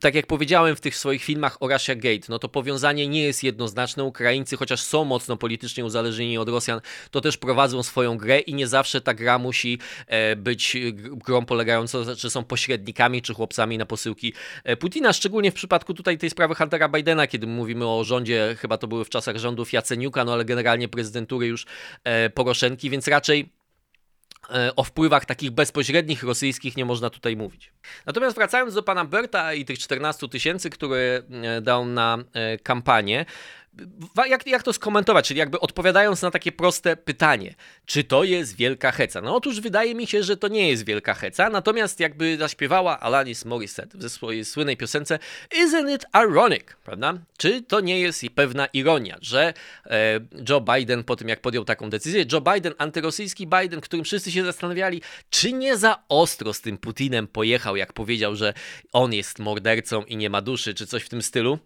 tak 0.00 0.14
jak 0.14 0.26
powiedziałem 0.26 0.76
w 0.76 0.80
tych 0.80 0.96
swoich 0.96 1.24
filmach 1.24 1.62
o 1.62 1.68
Russia 1.68 1.94
Gate, 1.94 2.26
no 2.28 2.38
to 2.38 2.48
powiązanie 2.48 3.08
nie 3.08 3.22
jest 3.22 3.42
jednoznaczne. 3.42 4.04
Ukraińcy, 4.04 4.56
chociaż 4.56 4.80
są 4.80 5.04
mocno 5.04 5.36
politycznie 5.36 5.84
uzależnieni 5.84 6.38
od 6.38 6.48
Rosjan, 6.48 6.80
to 7.10 7.20
też 7.20 7.36
prowadzą 7.36 7.82
swoją 7.82 8.16
grę 8.16 8.40
i 8.40 8.54
nie 8.54 8.66
zawsze 8.66 9.00
ta 9.00 9.14
gra 9.14 9.38
musi 9.38 9.78
e, 10.06 10.36
być 10.36 10.76
grą 10.92 11.44
polegającą, 11.44 12.04
że 12.16 12.30
są 12.30 12.44
pośrednikami 12.44 13.22
czy 13.22 13.34
chłopcami 13.34 13.78
na 13.78 13.86
posyłce 13.86 14.07
e, 14.64 14.76
Putina, 14.76 15.12
szczególnie 15.12 15.50
w 15.50 15.54
przypadku 15.54 15.94
tutaj 15.94 16.18
tej 16.18 16.30
sprawy 16.30 16.54
Huntera 16.54 16.88
Bidena, 16.88 17.26
kiedy 17.26 17.46
mówimy 17.46 17.88
o 17.88 18.04
rządzie, 18.04 18.56
chyba 18.58 18.78
to 18.78 18.88
były 18.88 19.04
w 19.04 19.08
czasach 19.08 19.36
rządów 19.36 19.72
Jaceniuka, 19.72 20.24
no 20.24 20.32
ale 20.32 20.44
generalnie 20.44 20.88
prezydentury 20.88 21.46
już 21.46 21.66
e, 22.04 22.30
Poroszenki, 22.30 22.90
więc 22.90 23.08
raczej 23.08 23.58
E, 24.50 24.76
o 24.76 24.84
wpływach 24.84 25.24
takich 25.24 25.50
bezpośrednich 25.50 26.22
rosyjskich 26.22 26.76
nie 26.76 26.84
można 26.84 27.10
tutaj 27.10 27.36
mówić. 27.36 27.72
Natomiast 28.06 28.36
wracając 28.36 28.74
do 28.74 28.82
pana 28.82 29.04
Berta 29.04 29.54
i 29.54 29.64
tych 29.64 29.78
14 29.78 30.28
tysięcy, 30.28 30.70
które 30.70 31.22
dał 31.62 31.86
na 31.86 32.18
kampanię, 32.62 33.24
jak, 34.28 34.46
jak 34.46 34.62
to 34.62 34.72
skomentować? 34.72 35.28
Czyli 35.28 35.38
jakby 35.38 35.60
odpowiadając 35.60 36.22
na 36.22 36.30
takie 36.30 36.52
proste 36.52 36.96
pytanie, 36.96 37.54
czy 37.86 38.04
to 38.04 38.24
jest 38.24 38.56
wielka 38.56 38.92
heca? 38.92 39.20
No 39.20 39.36
otóż 39.36 39.60
wydaje 39.60 39.94
mi 39.94 40.06
się, 40.06 40.22
że 40.22 40.36
to 40.36 40.48
nie 40.48 40.68
jest 40.68 40.84
wielka 40.84 41.14
heca, 41.14 41.50
natomiast 41.50 42.00
jakby 42.00 42.36
zaśpiewała 42.36 43.00
Alanis 43.00 43.44
Morissette 43.44 44.00
ze 44.00 44.10
swojej 44.10 44.44
słynnej 44.44 44.76
piosence 44.76 45.18
Isn't 45.64 45.94
it 45.94 46.06
ironic, 46.24 46.64
prawda? 46.84 47.14
Czy 47.36 47.62
to 47.62 47.80
nie 47.80 48.00
jest 48.00 48.24
pewna 48.34 48.66
ironia, 48.66 49.18
że 49.20 49.54
e, 49.86 50.20
Joe 50.48 50.60
Biden 50.60 51.04
po 51.04 51.16
tym 51.16 51.28
jak 51.28 51.40
podjął 51.40 51.64
taką 51.64 51.90
decyzję, 51.90 52.24
Joe 52.32 52.40
Biden, 52.40 52.74
antyrosyjski 52.78 53.46
Biden, 53.46 53.80
którym 53.80 54.04
wszyscy 54.04 54.32
się 54.32 54.44
zastanawiali, 54.44 55.02
czy 55.30 55.52
nie 55.52 55.76
za 55.76 56.02
ostro 56.08 56.52
z 56.52 56.60
tym 56.60 56.78
Putinem 56.78 57.26
pojechał, 57.26 57.76
jak 57.76 57.92
powiedział, 57.92 58.36
że 58.36 58.54
on 58.92 59.12
jest 59.12 59.38
mordercą 59.38 60.02
i 60.04 60.16
nie 60.16 60.30
ma 60.30 60.42
duszy, 60.42 60.74
czy 60.74 60.86
coś 60.86 61.02
w 61.02 61.08
tym 61.08 61.22
stylu? 61.22 61.58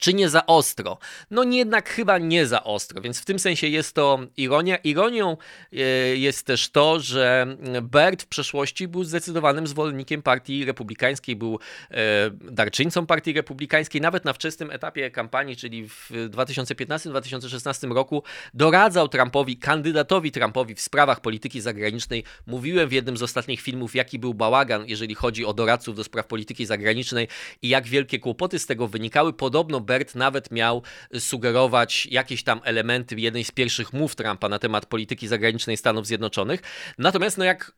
Czy 0.00 0.14
nie 0.14 0.28
za 0.28 0.46
ostro? 0.46 0.98
No 1.30 1.44
jednak 1.44 1.88
chyba 1.88 2.18
nie 2.18 2.46
za 2.46 2.64
ostro, 2.64 3.00
więc 3.00 3.20
w 3.20 3.24
tym 3.24 3.38
sensie 3.38 3.66
jest 3.66 3.94
to 3.94 4.18
ironia. 4.36 4.76
Ironią 4.76 5.36
e, 5.72 5.76
jest 6.16 6.46
też 6.46 6.70
to, 6.70 7.00
że 7.00 7.56
Bert 7.82 8.22
w 8.22 8.26
przeszłości 8.26 8.88
był 8.88 9.04
zdecydowanym 9.04 9.66
zwolennikiem 9.66 10.22
partii 10.22 10.64
republikańskiej, 10.64 11.36
był 11.36 11.58
e, 11.90 12.30
darczyńcą 12.30 13.06
partii 13.06 13.32
republikańskiej, 13.32 14.00
nawet 14.00 14.24
na 14.24 14.32
wczesnym 14.32 14.70
etapie 14.70 15.10
kampanii, 15.10 15.56
czyli 15.56 15.88
w 15.88 16.10
2015-2016 16.30 17.92
roku 17.92 18.22
doradzał 18.54 19.08
Trumpowi, 19.08 19.56
kandydatowi 19.56 20.32
Trumpowi 20.32 20.74
w 20.74 20.80
sprawach 20.80 21.20
polityki 21.20 21.60
zagranicznej. 21.60 22.24
Mówiłem 22.46 22.88
w 22.88 22.92
jednym 22.92 23.16
z 23.16 23.22
ostatnich 23.22 23.60
filmów, 23.60 23.94
jaki 23.94 24.18
był 24.18 24.34
bałagan, 24.34 24.84
jeżeli 24.86 25.14
chodzi 25.14 25.44
o 25.44 25.54
doradców 25.54 25.96
do 25.96 26.04
spraw 26.04 26.26
polityki 26.26 26.66
zagranicznej 26.66 27.28
i 27.62 27.68
jak 27.68 27.86
wielkie 27.86 28.18
kłopoty 28.18 28.58
z 28.58 28.66
tego 28.66 28.88
wynikały. 28.88 29.32
Podobno 29.32 29.80
Bert 29.88 30.14
nawet 30.14 30.50
miał 30.50 30.82
sugerować 31.18 32.06
jakieś 32.06 32.42
tam 32.42 32.60
elementy 32.64 33.14
jednej 33.16 33.44
z 33.44 33.50
pierwszych 33.50 33.92
mów 33.92 34.16
Trumpa 34.16 34.48
na 34.48 34.58
temat 34.58 34.86
polityki 34.86 35.28
zagranicznej 35.28 35.76
Stanów 35.76 36.06
Zjednoczonych. 36.06 36.60
Natomiast 36.98 37.38
no 37.38 37.44
jak 37.44 37.72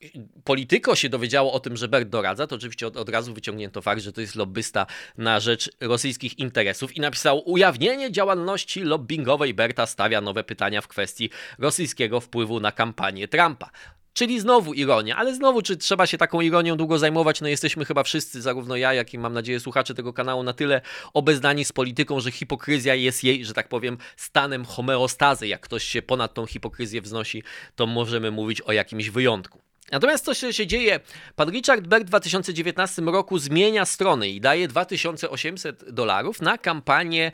polityko 0.44 0.94
się 0.94 1.08
dowiedziało 1.08 1.52
o 1.52 1.60
tym, 1.60 1.76
że 1.76 1.88
Bert 1.88 2.08
doradza, 2.08 2.46
to 2.46 2.56
oczywiście 2.56 2.86
od, 2.86 2.96
od 2.96 3.08
razu 3.08 3.34
wyciągnięto 3.34 3.82
fakt, 3.82 4.02
że 4.02 4.12
to 4.12 4.20
jest 4.20 4.34
lobbysta 4.36 4.86
na 5.18 5.40
rzecz 5.40 5.70
rosyjskich 5.80 6.38
interesów 6.38 6.96
i 6.96 7.00
napisał 7.00 7.50
ujawnienie 7.50 8.12
działalności 8.12 8.82
lobbyingowej 8.82 9.54
Berta 9.54 9.86
stawia 9.86 10.20
nowe 10.20 10.44
pytania 10.44 10.80
w 10.80 10.88
kwestii 10.88 11.30
rosyjskiego 11.58 12.20
wpływu 12.20 12.60
na 12.60 12.72
kampanię 12.72 13.28
Trumpa. 13.28 13.70
Czyli 14.12 14.40
znowu 14.40 14.74
ironia, 14.74 15.16
ale 15.16 15.34
znowu, 15.34 15.62
czy 15.62 15.76
trzeba 15.76 16.06
się 16.06 16.18
taką 16.18 16.40
ironią 16.40 16.76
długo 16.76 16.98
zajmować? 16.98 17.40
No 17.40 17.48
jesteśmy 17.48 17.84
chyba 17.84 18.02
wszyscy, 18.02 18.42
zarówno 18.42 18.76
ja, 18.76 18.94
jak 18.94 19.14
i 19.14 19.18
mam 19.18 19.32
nadzieję 19.32 19.60
słuchacze 19.60 19.94
tego 19.94 20.12
kanału, 20.12 20.42
na 20.42 20.52
tyle 20.52 20.80
obeznani 21.14 21.64
z 21.64 21.72
polityką, 21.72 22.20
że 22.20 22.30
hipokryzja 22.30 22.94
jest 22.94 23.24
jej, 23.24 23.44
że 23.44 23.54
tak 23.54 23.68
powiem, 23.68 23.98
stanem 24.16 24.64
homeostazy. 24.64 25.48
Jak 25.48 25.60
ktoś 25.60 25.84
się 25.84 26.02
ponad 26.02 26.34
tą 26.34 26.46
hipokryzję 26.46 27.02
wznosi, 27.02 27.42
to 27.76 27.86
możemy 27.86 28.30
mówić 28.30 28.60
o 28.60 28.72
jakimś 28.72 29.10
wyjątku. 29.10 29.69
Natomiast 29.90 30.24
co 30.24 30.52
się 30.52 30.66
dzieje? 30.66 31.00
Pan 31.36 31.50
Richard 31.50 31.86
Berg 31.86 32.04
w 32.04 32.08
2019 32.08 33.02
roku 33.02 33.38
zmienia 33.38 33.84
strony 33.84 34.28
i 34.28 34.40
daje 34.40 34.68
2800 34.68 35.90
dolarów 35.90 36.42
na 36.42 36.58
kampanię 36.58 37.32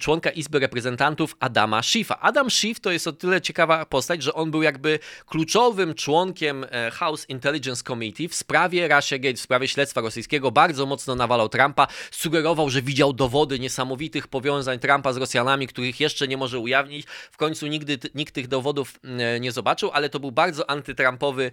członka 0.00 0.30
Izby 0.30 0.58
Reprezentantów 0.58 1.36
Adama 1.40 1.82
Schiffa. 1.82 2.20
Adam 2.20 2.50
Schiff 2.50 2.80
to 2.80 2.90
jest 2.90 3.06
o 3.06 3.12
tyle 3.12 3.40
ciekawa 3.40 3.84
postać, 3.86 4.22
że 4.22 4.34
on 4.34 4.50
był 4.50 4.62
jakby 4.62 4.98
kluczowym 5.26 5.94
członkiem 5.94 6.66
e, 6.70 6.90
House 6.90 7.28
Intelligence 7.28 7.82
Committee 7.84 8.28
w 8.28 8.34
sprawie 8.34 8.88
Russia 8.88 9.18
Gate, 9.18 9.36
w 9.36 9.40
sprawie 9.40 9.68
śledztwa 9.68 10.00
rosyjskiego. 10.00 10.50
Bardzo 10.50 10.86
mocno 10.86 11.14
nawalał 11.14 11.48
Trumpa, 11.48 11.86
sugerował, 12.10 12.70
że 12.70 12.82
widział 12.82 13.12
dowody 13.12 13.58
niesamowitych 13.58 14.28
powiązań 14.28 14.78
Trumpa 14.78 15.12
z 15.12 15.16
Rosjanami, 15.16 15.66
których 15.66 16.00
jeszcze 16.00 16.28
nie 16.28 16.36
może 16.36 16.58
ujawnić. 16.58 17.06
W 17.30 17.36
końcu 17.36 17.66
nigdy 17.66 17.98
nikt 18.14 18.34
tych 18.34 18.48
dowodów 18.48 19.00
e, 19.04 19.40
nie 19.40 19.52
zobaczył, 19.52 19.90
ale 19.92 20.08
to 20.08 20.20
był 20.20 20.32
bardzo 20.32 20.70
antytrumpowy 20.70 21.50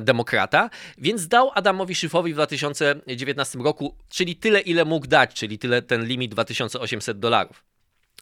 demokrata, 0.00 0.70
więc 0.98 1.28
dał 1.28 1.50
Adamowi 1.54 1.94
Szyfowi 1.94 2.32
w 2.32 2.34
2019 2.34 3.58
roku, 3.58 3.96
czyli 4.08 4.36
tyle, 4.36 4.60
ile 4.60 4.84
mógł 4.84 5.06
dać, 5.06 5.34
czyli 5.34 5.58
tyle 5.58 5.82
ten 5.82 6.04
limit 6.04 6.30
2800 6.30 7.18
dolarów. 7.18 7.69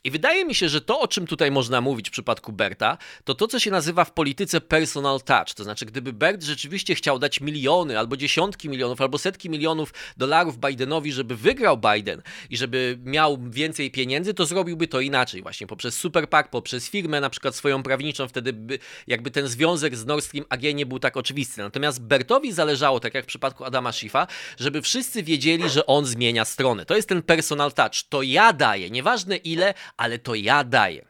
I 0.05 0.11
wydaje 0.11 0.45
mi 0.45 0.55
się, 0.55 0.69
że 0.69 0.81
to, 0.81 1.01
o 1.01 1.09
czym 1.09 1.27
tutaj 1.27 1.51
można 1.51 1.81
mówić 1.81 2.09
w 2.09 2.13
przypadku 2.13 2.53
Berta, 2.53 2.99
to 3.25 3.35
to, 3.35 3.49
co 3.49 3.59
się 3.59 3.71
nazywa 3.71 4.05
w 4.05 4.13
polityce 4.13 4.61
personal 4.61 5.21
touch. 5.21 5.55
To 5.55 5.65
znaczy, 5.65 5.87
gdyby 5.87 6.13
Bert 6.13 6.43
rzeczywiście 6.43 6.95
chciał 6.95 7.19
dać 7.19 7.41
miliony, 7.41 7.99
albo 7.99 8.17
dziesiątki 8.17 8.69
milionów, 8.69 9.01
albo 9.01 9.19
setki 9.19 9.51
milionów 9.51 9.95
dolarów 10.17 10.59
Bidenowi, 10.59 11.13
żeby 11.13 11.37
wygrał 11.37 11.79
Biden 11.79 12.23
i 12.51 12.57
żeby 12.57 12.99
miał 13.05 13.39
więcej 13.51 13.91
pieniędzy, 13.91 14.35
to 14.35 14.47
zrobiłby 14.47 14.89
to 14.89 15.01
inaczej, 15.01 15.43
właśnie 15.43 15.67
poprzez 15.67 15.95
Super 15.95 16.29
PAC, 16.29 16.47
poprzez 16.51 16.91
firmę 16.91 17.21
na 17.21 17.31
przykład 17.31 17.57
swoją 17.57 17.83
prawniczą, 17.83 18.29
wtedy 18.29 18.53
by 18.53 18.79
jakby 19.07 19.31
ten 19.31 19.49
związek 19.49 19.97
z 19.97 20.07
Nord 20.07 20.25
Stream 20.25 20.47
AG 20.49 20.63
nie 20.75 20.87
był 20.87 20.99
tak 20.99 21.17
oczywisty. 21.17 21.63
Natomiast 21.63 22.03
Bertowi 22.03 22.53
zależało, 22.53 23.01
tak 23.01 23.15
jak 23.15 23.25
w 23.25 23.29
przypadku 23.29 23.65
Adama 23.65 23.93
Schiffa, 23.93 24.27
żeby 24.59 24.83
wszyscy 24.83 25.23
wiedzieli, 25.23 25.69
że 25.69 25.87
on 25.87 26.07
zmienia 26.07 26.45
stronę. 26.45 26.87
To 26.87 26.97
jest 26.97 27.09
ten 27.09 27.23
personal 27.23 27.73
touch. 27.73 28.03
To 28.09 28.23
ja 28.23 28.53
daję, 28.53 28.91
nieważne 28.91 29.37
ile, 29.37 29.75
ale 29.97 30.19
to 30.19 30.35
ja 30.35 30.65
daję. 30.65 31.08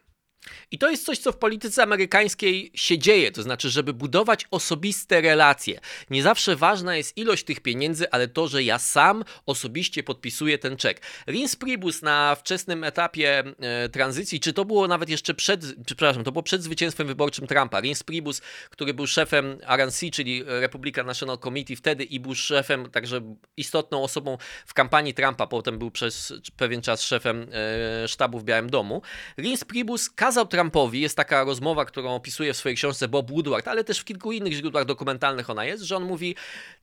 I 0.71 0.79
to 0.79 0.91
jest 0.91 1.05
coś, 1.05 1.19
co 1.19 1.33
w 1.33 1.37
polityce 1.37 1.83
amerykańskiej 1.83 2.71
się 2.75 2.99
dzieje, 2.99 3.33
to 3.33 3.43
znaczy, 3.43 3.71
żeby 3.71 3.93
budować 3.93 4.47
osobiste 4.51 5.21
relacje. 5.21 5.81
Nie 6.11 6.23
zawsze 6.23 6.57
ważna 6.57 6.97
jest 6.97 7.17
ilość 7.17 7.45
tych 7.45 7.61
pieniędzy, 7.61 8.11
ale 8.11 8.29
to, 8.29 8.49
że 8.49 8.63
ja 8.63 8.79
sam 8.79 9.25
osobiście 9.47 10.03
podpisuję 10.03 10.59
ten 10.59 10.77
czek. 10.77 11.03
Rins 11.27 11.57
Pribus 11.57 12.03
na 12.03 12.35
wczesnym 12.35 12.85
etapie 12.85 13.45
e, 13.61 13.89
tranzycji, 13.89 14.41
czy 14.41 14.53
to 14.53 14.65
było 14.65 14.89
nawet 14.89 15.09
jeszcze 15.09 15.35
przed, 15.35 15.65
przepraszam, 15.87 16.25
to 16.25 16.33
było 16.33 16.43
przed 16.43 16.63
zwycięstwem 16.63 17.07
wyborczym 17.07 17.47
Trumpa. 17.47 17.81
Rins 17.81 18.03
Pribus, 18.03 18.41
który 18.71 18.95
był 18.95 19.07
szefem 19.07 19.59
RNC, 19.77 20.11
czyli 20.13 20.45
Republican 20.47 21.07
National 21.07 21.39
Committee 21.39 21.77
wtedy 21.77 22.05
i 22.05 22.21
był 22.21 22.35
szefem, 22.35 22.91
także 22.91 23.21
istotną 23.57 24.03
osobą 24.03 24.39
w 24.67 24.75
kampanii 24.75 25.15
Trumpa, 25.15 25.47
potem 25.47 25.79
był 25.79 25.91
przez 25.91 26.33
pewien 26.57 26.83
czas 26.83 27.03
szefem 27.03 27.47
e, 28.05 28.09
sztabu 28.09 28.39
w 28.39 28.45
Białym 28.45 28.71
Domu. 28.71 29.03
Rins 29.39 29.65
Pribus 29.65 30.11
kazał 30.11 30.38
Trumpowi, 30.45 31.01
jest 31.01 31.17
taka 31.17 31.45
rozmowa, 31.45 31.85
którą 31.85 32.15
opisuje 32.15 32.53
w 32.53 32.57
swojej 32.57 32.77
książce 32.77 33.09
Bob 33.09 33.31
Woodward, 33.31 33.69
ale 33.69 33.85
też 33.85 33.99
w 33.99 34.05
kilku 34.05 34.33
innych 34.33 34.53
źródłach 34.53 34.85
dokumentalnych 34.85 35.51
ona 35.51 35.65
jest, 35.65 35.83
że 35.83 35.97
on 35.97 36.05
mówi, 36.05 36.35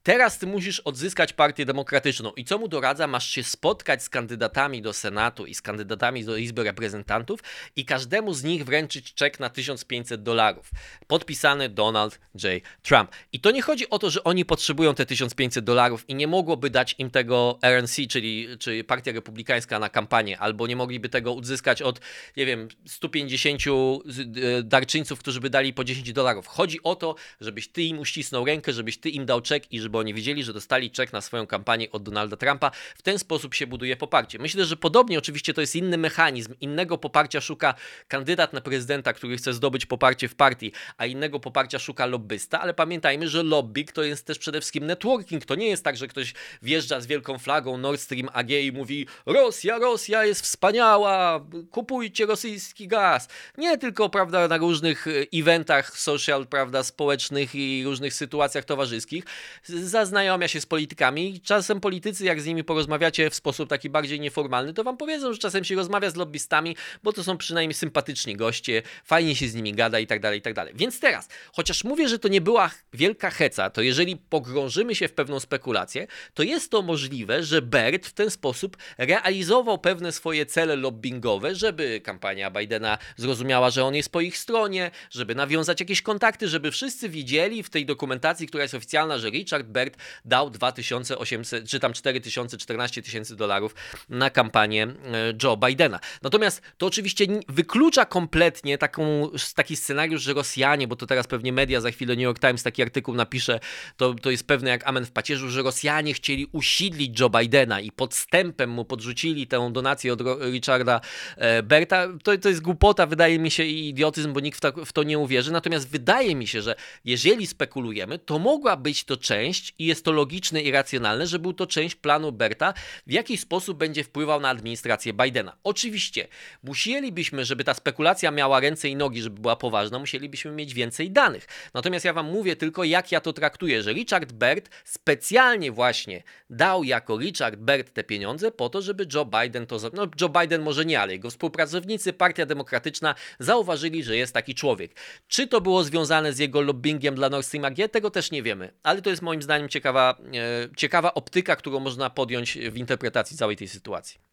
teraz 0.04 0.38
ty 0.40 0.48
musisz 0.48 0.80
odzyskać 0.80 1.34
partię 1.34 1.66
demokratyczną. 1.66 2.32
I 2.32 2.46
co 2.46 2.58
mu 2.58 2.68
doradza? 2.68 3.08
Masz 3.08 3.30
się 3.30 3.44
spotkać 3.44 4.04
z 4.04 4.10
kandydatami 4.10 4.82
do 4.82 4.94
Senatu 4.94 5.46
i 5.46 5.56
z 5.56 5.62
kandydatami 5.62 6.26
do 6.26 6.38
Izby 6.38 6.64
Reprezentantów 6.64 7.40
i 7.76 7.86
każdemu 7.86 8.34
z 8.34 8.44
nich 8.44 8.66
wręczyć 8.66 9.14
czek 9.14 9.40
na 9.40 9.50
1500 9.50 10.24
dolarów. 10.24 10.72
Podpisany 11.08 11.70
Donald 11.70 12.20
J. 12.44 12.64
Trump. 12.84 13.12
I 13.34 13.40
to 13.40 13.52
nie 13.52 13.62
chodzi 13.62 13.90
o 13.90 14.00
to, 14.00 14.10
że 14.10 14.24
oni 14.24 14.46
potrzebują 14.46 14.96
te 14.96 15.06
1500 15.06 15.66
dolarów 15.66 16.10
i 16.10 16.16
nie 16.16 16.28
mogłoby 16.28 16.70
dać 16.70 16.96
im 16.98 17.12
tego 17.12 17.60
RNC, 17.62 18.08
czyli, 18.10 18.48
czyli 18.60 18.84
Partia 18.84 19.12
Republikańska 19.12 19.80
na 19.80 19.90
kampanię, 19.90 20.40
albo 20.40 20.68
nie 20.68 20.76
mogliby 20.76 21.10
tego 21.10 21.34
uzyskać 21.34 21.82
od, 21.82 22.00
nie 22.38 22.46
wiem, 22.46 22.68
150 22.86 23.45
E, 23.46 24.64
darczyńców, 24.64 25.20
którzy 25.20 25.42
by 25.42 25.50
dali 25.50 25.74
po 25.74 25.84
10 25.84 26.14
dolarów. 26.14 26.48
Chodzi 26.48 26.84
o 26.84 26.96
to, 26.96 27.16
żebyś 27.42 27.68
ty 27.68 27.84
im 27.84 28.00
uścisnął 28.00 28.46
rękę, 28.46 28.74
żebyś 28.74 28.98
ty 28.98 29.10
im 29.10 29.26
dał 29.26 29.42
czek 29.42 29.72
i 29.72 29.80
żeby 29.80 29.98
oni 29.98 30.14
wiedzieli, 30.14 30.44
że 30.44 30.54
dostali 30.54 30.92
czek 30.92 31.14
na 31.14 31.22
swoją 31.22 31.48
kampanię 31.48 31.92
od 31.92 32.04
Donalda 32.04 32.38
Trumpa. 32.38 32.72
W 32.98 33.02
ten 33.02 33.20
sposób 33.20 33.54
się 33.54 33.68
buduje 33.68 33.96
poparcie. 33.96 34.40
Myślę, 34.40 34.66
że 34.66 34.78
podobnie 34.78 35.18
oczywiście 35.18 35.54
to 35.54 35.62
jest 35.62 35.76
inny 35.76 35.98
mechanizm. 35.98 36.54
Innego 36.62 36.98
poparcia 36.98 37.42
szuka 37.42 37.74
kandydat 38.08 38.54
na 38.54 38.62
prezydenta, 38.62 39.14
który 39.14 39.38
chce 39.38 39.54
zdobyć 39.54 39.86
poparcie 39.86 40.28
w 40.28 40.36
partii, 40.36 40.72
a 40.98 41.06
innego 41.06 41.40
poparcia 41.40 41.80
szuka 41.80 42.06
lobbysta, 42.06 42.62
ale 42.62 42.74
pamiętajmy, 42.74 43.30
że 43.30 43.44
lobbying 43.44 43.92
to 43.92 44.04
jest 44.04 44.26
też 44.26 44.40
przede 44.40 44.60
wszystkim 44.62 44.86
networking. 44.86 45.46
To 45.46 45.56
nie 45.56 45.68
jest 45.68 45.84
tak, 45.84 45.98
że 45.98 46.08
ktoś 46.08 46.34
wjeżdża 46.62 47.02
z 47.02 47.08
wielką 47.08 47.38
flagą 47.38 47.78
Nord 47.78 48.02
Stream 48.02 48.30
AG 48.34 48.52
i 48.52 48.72
mówi 48.72 49.08
Rosja, 49.26 49.78
Rosja 49.78 50.26
jest 50.26 50.42
wspaniała, 50.42 51.46
kupujcie 51.72 52.26
rosyjski 52.26 52.88
gaz. 52.88 53.25
Nie 53.58 53.78
tylko, 53.78 54.10
prawda, 54.10 54.48
na 54.48 54.58
różnych 54.58 55.08
e, 55.08 55.12
eventach 55.34 56.00
social, 56.00 56.48
prawda, 56.48 56.84
społecznych 56.84 57.56
i 57.56 57.84
różnych 57.86 58.14
sytuacjach 58.14 58.66
towarzyskich. 58.66 59.24
Zaznajomia 59.64 60.48
się 60.48 60.62
z 60.62 60.66
politykami. 60.66 61.42
Czasem 61.42 61.80
politycy, 61.80 62.26
jak 62.26 62.42
z 62.42 62.46
nimi 62.46 62.64
porozmawiacie 62.64 63.30
w 63.30 63.36
sposób 63.36 63.70
taki 63.70 63.90
bardziej 63.90 64.20
nieformalny, 64.20 64.74
to 64.74 64.84
wam 64.84 64.98
powiedzą, 64.98 65.34
że 65.34 65.40
czasem 65.40 65.64
się 65.64 65.76
rozmawia 65.76 66.10
z 66.10 66.16
lobbystami, 66.16 66.76
bo 67.04 67.14
to 67.14 67.24
są 67.24 67.38
przynajmniej 67.38 67.74
sympatyczni 67.74 68.36
goście, 68.36 68.82
fajnie 69.04 69.36
się 69.36 69.48
z 69.48 69.56
nimi 69.56 69.74
gada 69.74 70.00
i 70.00 70.08
tak 70.08 70.20
dalej, 70.20 70.40
i 70.40 70.42
tak 70.42 70.54
dalej. 70.54 70.74
Więc 70.76 71.00
teraz, 71.00 71.28
chociaż 71.54 71.84
mówię, 71.84 72.10
że 72.10 72.20
to 72.20 72.28
nie 72.28 72.42
była 72.42 72.72
wielka 72.94 73.30
heca, 73.30 73.70
to 73.70 73.82
jeżeli 73.82 74.18
pogrążymy 74.18 74.96
się 74.96 75.08
w 75.08 75.14
pewną 75.14 75.40
spekulację, 75.40 76.08
to 76.34 76.44
jest 76.44 76.72
to 76.72 76.82
możliwe, 76.82 77.44
że 77.44 77.62
Bert 77.62 78.06
w 78.06 78.14
ten 78.14 78.30
sposób 78.30 78.78
realizował 78.98 79.78
pewne 79.78 80.12
swoje 80.12 80.46
cele 80.46 80.76
lobbyingowe, 80.76 81.56
żeby 81.56 82.02
kampania 82.04 82.52
Bidena 82.52 82.98
zrozumiała, 83.18 83.70
że 83.70 83.86
on 83.86 83.96
jest 83.96 84.10
po 84.12 84.22
ich 84.22 84.38
stronie, 84.38 84.92
żeby 85.12 85.36
nawiązać 85.36 85.80
jakieś 85.80 86.02
kontakty, 86.02 86.48
żeby 86.48 86.72
wszyscy 86.72 87.10
widzieli 87.10 87.64
w 87.64 87.70
tej 87.70 87.86
dokumentacji, 87.86 88.48
która 88.48 88.64
jest 88.64 88.74
oficjalna, 88.74 89.18
że 89.18 89.30
Richard 89.30 89.68
Bert 89.68 89.98
dał 90.26 90.50
2800, 90.50 91.70
czy 91.70 91.80
tam 91.80 91.94
4000, 91.94 92.58
14 92.58 93.02
tysięcy 93.02 93.36
dolarów 93.36 93.76
na 94.10 94.30
kampanię 94.30 94.84
e, 94.84 95.34
Joe 95.44 95.58
Bidena. 95.58 96.00
Natomiast 96.22 96.62
to 96.78 96.86
oczywiście 96.86 97.26
wyklucza 97.50 98.06
kompletnie 98.06 98.78
taką, 98.78 99.30
taki 99.56 99.76
scenariusz, 99.76 100.22
że 100.22 100.34
Rosjanie, 100.34 100.88
bo 100.88 100.96
to 100.96 101.06
teraz 101.06 101.28
pewnie 101.28 101.54
media, 101.54 101.82
za 101.82 101.92
chwilę 101.92 102.16
New 102.16 102.24
York 102.24 102.40
Times 102.40 102.64
taki 102.64 102.82
artykuł 102.82 103.16
napisze, 103.16 103.60
to, 103.98 104.14
to 104.14 104.32
jest 104.32 104.48
pewne 104.48 104.70
jak 104.70 104.88
amen 104.88 105.06
w 105.06 105.12
pacierzu, 105.12 105.50
że 105.50 105.62
Rosjanie 105.62 106.14
chcieli 106.14 106.48
usidlić 106.52 107.20
Joe 107.20 107.30
Bidena 107.30 107.82
i 107.82 107.92
podstępem 107.92 108.70
mu 108.70 108.86
podrzucili 108.86 109.48
tę 109.48 109.70
donację 109.74 110.14
od 110.14 110.22
Richarda 110.52 111.02
e, 111.38 111.64
Berta. 111.64 112.08
To, 112.24 112.38
to 112.38 112.50
jest 112.50 112.62
głupota, 112.62 113.05
wydaje 113.06 113.40
mi 113.40 113.52
się, 113.52 113.64
i 113.64 113.90
idiotyzm, 113.90 114.34
bo 114.34 114.40
nikt 114.40 114.58
w 114.58 114.62
to, 114.62 114.86
w 114.86 114.94
to 114.94 115.04
nie 115.04 115.20
uwierzy. 115.20 115.52
Natomiast 115.52 115.90
wydaje 115.90 116.36
mi 116.36 116.48
się, 116.48 116.62
że 116.62 116.76
jeżeli 117.06 117.48
spekulujemy, 117.48 118.20
to 118.20 118.40
mogła 118.40 118.78
być 118.78 119.04
to 119.04 119.18
część 119.18 119.74
i 119.80 119.86
jest 119.86 120.06
to 120.06 120.12
logiczne 120.12 120.62
i 120.62 120.72
racjonalne, 120.72 121.28
że 121.28 121.40
był 121.40 121.54
to 121.54 121.68
część 121.68 121.96
planu 121.96 122.32
Berta, 122.32 122.74
w 123.08 123.12
jaki 123.12 123.38
sposób 123.38 123.78
będzie 123.78 124.04
wpływał 124.04 124.40
na 124.42 124.50
administrację 124.50 125.14
Bidena. 125.14 125.56
Oczywiście, 125.64 126.28
musielibyśmy, 126.64 127.46
żeby 127.46 127.64
ta 127.64 127.74
spekulacja 127.74 128.32
miała 128.32 128.60
ręce 128.60 128.90
i 128.90 128.96
nogi, 128.96 129.22
żeby 129.22 129.42
była 129.42 129.56
poważna, 129.56 130.00
musielibyśmy 130.00 130.52
mieć 130.52 130.74
więcej 130.74 131.12
danych. 131.12 131.48
Natomiast 131.74 132.06
ja 132.06 132.14
wam 132.14 132.26
mówię 132.26 132.56
tylko, 132.56 132.84
jak 132.84 133.12
ja 133.12 133.22
to 133.22 133.34
traktuję, 133.34 133.84
że 133.84 133.94
Richard 133.94 134.34
Bert 134.34 134.70
specjalnie 134.84 135.72
właśnie 135.72 136.24
dał 136.50 136.84
jako 136.84 137.18
Richard 137.18 137.56
Bert 137.56 137.94
te 137.94 138.04
pieniądze 138.04 138.52
po 138.52 138.70
to, 138.70 138.82
żeby 138.82 139.08
Joe 139.14 139.26
Biden 139.26 139.68
to. 139.68 139.78
No, 139.94 140.08
Joe 140.22 140.30
Biden 140.30 140.62
może 140.62 140.86
nie, 140.86 141.02
ale 141.02 141.14
jego 141.14 141.30
współpracownicy, 141.30 142.14
Partia 142.14 142.46
Demokratyczna 142.46 142.95
zauważyli, 143.40 144.04
że 144.04 144.18
jest 144.18 144.34
taki 144.34 144.56
człowiek. 144.56 144.96
Czy 145.28 145.48
to 145.48 145.62
było 145.62 145.84
związane 145.84 146.34
z 146.34 146.40
jego 146.40 146.62
lobbyingiem 146.62 147.16
dla 147.16 147.30
Nord 147.30 147.46
Stream 147.46 147.66
AG? 147.66 147.76
Tego 147.92 148.12
też 148.12 148.32
nie 148.32 148.44
wiemy, 148.44 148.74
ale 148.84 149.02
to 149.02 149.10
jest 149.10 149.22
moim 149.22 149.42
zdaniem 149.42 149.70
ciekawa, 149.70 150.18
e, 150.34 150.76
ciekawa 150.78 151.14
optyka, 151.14 151.56
którą 151.56 151.80
można 151.80 152.10
podjąć 152.10 152.58
w 152.58 152.78
interpretacji 152.78 153.38
całej 153.38 153.56
tej 153.56 153.68
sytuacji. 153.68 154.25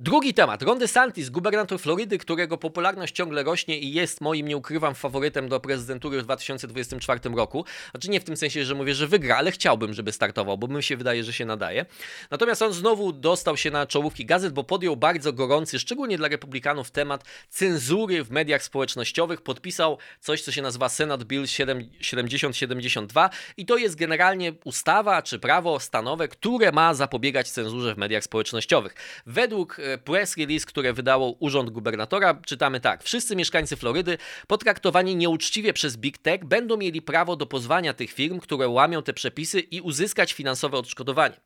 Drugi 0.00 0.34
temat. 0.34 0.62
Ron 0.62 0.78
DeSantis, 0.78 1.30
gubernator 1.30 1.80
Florydy, 1.80 2.18
którego 2.18 2.58
popularność 2.58 3.14
ciągle 3.14 3.42
rośnie 3.42 3.78
i 3.78 3.92
jest 3.92 4.20
moim, 4.20 4.48
nie 4.48 4.56
ukrywam, 4.56 4.94
faworytem 4.94 5.48
do 5.48 5.60
prezydentury 5.60 6.20
w 6.20 6.24
2024 6.24 7.20
roku. 7.36 7.64
Znaczy 7.90 8.10
nie 8.10 8.20
w 8.20 8.24
tym 8.24 8.36
sensie, 8.36 8.64
że 8.64 8.74
mówię, 8.74 8.94
że 8.94 9.06
wygra, 9.06 9.36
ale 9.36 9.50
chciałbym, 9.50 9.94
żeby 9.94 10.12
startował, 10.12 10.58
bo 10.58 10.68
mi 10.68 10.82
się 10.82 10.96
wydaje, 10.96 11.24
że 11.24 11.32
się 11.32 11.44
nadaje. 11.44 11.86
Natomiast 12.30 12.62
on 12.62 12.72
znowu 12.72 13.12
dostał 13.12 13.56
się 13.56 13.70
na 13.70 13.86
czołówki 13.86 14.26
gazet, 14.26 14.52
bo 14.52 14.64
podjął 14.64 14.96
bardzo 14.96 15.32
gorący, 15.32 15.78
szczególnie 15.78 16.18
dla 16.18 16.28
republikanów, 16.28 16.90
temat 16.90 17.24
cenzury 17.48 18.24
w 18.24 18.30
mediach 18.30 18.62
społecznościowych. 18.62 19.40
Podpisał 19.40 19.98
coś, 20.20 20.42
co 20.42 20.52
się 20.52 20.62
nazywa 20.62 20.88
Senate 20.88 21.24
Bill 21.24 21.46
7072 21.46 23.30
i 23.56 23.66
to 23.66 23.76
jest 23.76 23.94
generalnie 23.94 24.52
ustawa 24.64 25.22
czy 25.22 25.38
prawo 25.38 25.80
stanowe, 25.80 26.28
które 26.28 26.72
ma 26.72 26.94
zapobiegać 26.94 27.50
cenzurze 27.50 27.94
w 27.94 27.98
mediach 27.98 28.24
społecznościowych. 28.24 28.94
Według 29.26 29.87
E, 29.87 29.87
press 30.04 30.36
release, 30.36 30.66
które 30.66 30.92
wydało 30.92 31.36
Urząd 31.38 31.70
Gubernatora, 31.70 32.40
czytamy 32.46 32.80
tak. 32.80 33.04
Wszyscy 33.04 33.36
mieszkańcy 33.36 33.76
Florydy 33.76 34.18
potraktowani 34.46 35.16
nieuczciwie 35.16 35.72
przez 35.72 35.96
Big 35.96 36.18
Tech 36.18 36.44
będą 36.44 36.76
mieli 36.76 37.02
prawo 37.02 37.36
do 37.36 37.46
pozwania 37.46 37.94
tych 37.94 38.12
firm, 38.12 38.40
które 38.40 38.68
łamią 38.68 39.02
te 39.02 39.12
przepisy 39.12 39.60
i 39.60 39.80
uzyskać 39.80 40.32
finansowe 40.32 40.78
odszkodowanie. 40.78 41.40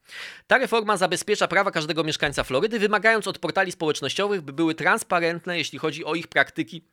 Ta 0.47 0.59
reforma 0.59 0.97
zabezpiecza 0.97 1.49
prawa 1.49 1.71
każdego 1.71 2.05
mieszkańca 2.05 2.45
Florydy, 2.45 2.79
wymagając 2.79 3.27
od 3.27 3.39
portali 3.39 3.73
społecznościowych, 3.73 4.41
by 4.41 4.53
były 4.53 4.75
transparentne, 4.75 5.59
jeśli 5.59 5.79
chodzi 5.79 6.05
o 6.05 6.15
ich 6.15 6.29
praktyki 6.29 6.85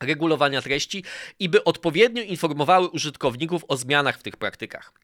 regulowania 0.00 0.62
treści 0.62 1.04
i 1.38 1.48
by 1.48 1.64
odpowiednio 1.64 2.22
informowały 2.22 2.88
użytkowników 2.88 3.64
o 3.68 3.76
zmianach 3.76 4.18
w 4.18 4.22
tych 4.22 4.36
praktykach. 4.36 5.03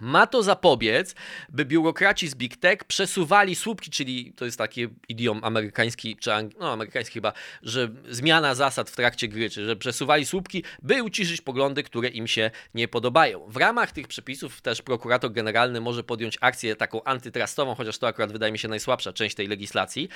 Ma 0.00 0.26
to 0.26 0.42
zapobiec, 0.42 1.14
by 1.48 1.64
biurokraci 1.64 2.28
z 2.28 2.34
Big 2.34 2.56
Tech 2.56 2.84
przesuwali 2.84 3.54
słupki, 3.54 3.90
czyli 3.90 4.32
to 4.32 4.44
jest 4.44 4.58
taki 4.58 4.88
idiom 5.08 5.40
amerykański, 5.44 6.16
czy 6.16 6.30
no, 6.58 6.72
amerykański 6.72 7.14
chyba, 7.14 7.32
że 7.62 7.88
zmiana 8.10 8.54
zasad 8.54 8.90
w 8.90 8.96
trakcie 8.96 9.28
gry, 9.28 9.50
czy 9.50 9.66
że 9.66 9.76
przesuwali 9.76 10.26
słupki, 10.26 10.64
by 10.82 11.02
uciszyć 11.02 11.40
poglądy, 11.40 11.82
które 11.82 12.08
im 12.08 12.26
się 12.26 12.50
nie 12.74 12.88
podobają. 12.88 13.46
W 13.48 13.56
ramach 13.56 13.92
tych 13.92 14.08
przepisów 14.08 14.60
też 14.60 14.82
prokurator 14.82 15.32
generalny 15.32 15.80
może 15.80 16.04
podjąć 16.04 16.38
akcję 16.40 16.76
taką 16.76 17.04
antytrustową, 17.04 17.74
chociaż 17.74 17.98
to 17.98 18.06
akurat 18.06 18.32
wydaje 18.32 18.52
mi 18.52 18.58
się 18.58 18.68
najsłabsza 18.68 19.12
część 19.12 19.36
tej 19.36 19.46
legislacji. 19.46 20.08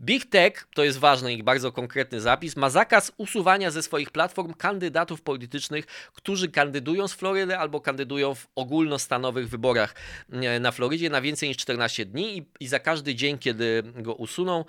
Big 0.00 0.26
Tech, 0.26 0.66
to 0.74 0.84
jest 0.84 0.98
ważny 0.98 1.34
i 1.34 1.42
bardzo 1.42 1.72
konkretny 1.72 2.20
zapis, 2.20 2.56
ma 2.56 2.70
zakaz 2.70 3.12
usuwania 3.16 3.70
ze 3.70 3.82
swoich 3.82 4.10
platform 4.10 4.54
kandydatów 4.54 5.22
politycznych, 5.22 5.86
którzy 6.14 6.48
kandydują 6.48 7.08
z 7.08 7.12
Florydy 7.12 7.58
albo 7.58 7.80
kandydują 7.80 8.34
w 8.34 8.46
ogólnostanowych 8.54 9.27
nowych 9.28 9.48
wyborach 9.48 9.94
e, 10.32 10.60
na 10.60 10.72
Florydzie 10.72 11.10
na 11.10 11.20
więcej 11.20 11.48
niż 11.48 11.56
14 11.56 12.06
dni 12.06 12.38
i, 12.38 12.46
i 12.60 12.68
za 12.68 12.78
każdy 12.78 13.14
dzień, 13.14 13.38
kiedy 13.38 13.82
go 13.96 14.14
usuną, 14.14 14.64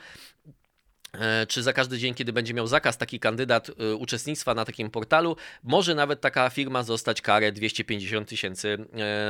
e, 1.14 1.46
czy 1.48 1.64
za 1.64 1.74
każdy 1.74 1.98
dzień, 1.98 2.14
kiedy 2.14 2.34
będzie 2.34 2.54
miał 2.54 2.68
zakaz 2.68 2.98
taki 2.98 3.20
kandydat 3.20 3.70
e, 3.70 3.96
uczestnictwa 3.96 4.54
na 4.54 4.66
takim 4.66 4.92
portalu, 4.92 5.36
może 5.64 5.96
nawet 5.96 6.22
taka 6.22 6.50
firma 6.50 6.84
zostać 6.84 7.22
karę 7.22 7.52
250 7.52 8.30
tysięcy 8.30 8.78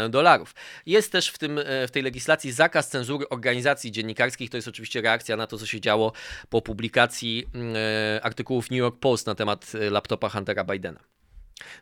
dolarów. 0.09 0.55
Jest 0.85 1.11
też 1.11 1.29
w, 1.29 1.37
tym, 1.37 1.59
w 1.87 1.91
tej 1.91 2.03
legislacji 2.03 2.51
zakaz 2.51 2.89
cenzury 2.89 3.29
organizacji 3.29 3.91
dziennikarskich. 3.91 4.49
To 4.49 4.57
jest 4.57 4.67
oczywiście 4.67 5.01
reakcja 5.01 5.37
na 5.37 5.47
to, 5.47 5.57
co 5.57 5.65
się 5.65 5.81
działo 5.81 6.13
po 6.49 6.61
publikacji 6.61 7.45
artykułów 8.21 8.71
New 8.71 8.77
York 8.77 8.99
Post 8.99 9.27
na 9.27 9.35
temat 9.35 9.71
laptopa 9.91 10.29
Huntera 10.29 10.63
Bidena. 10.63 11.18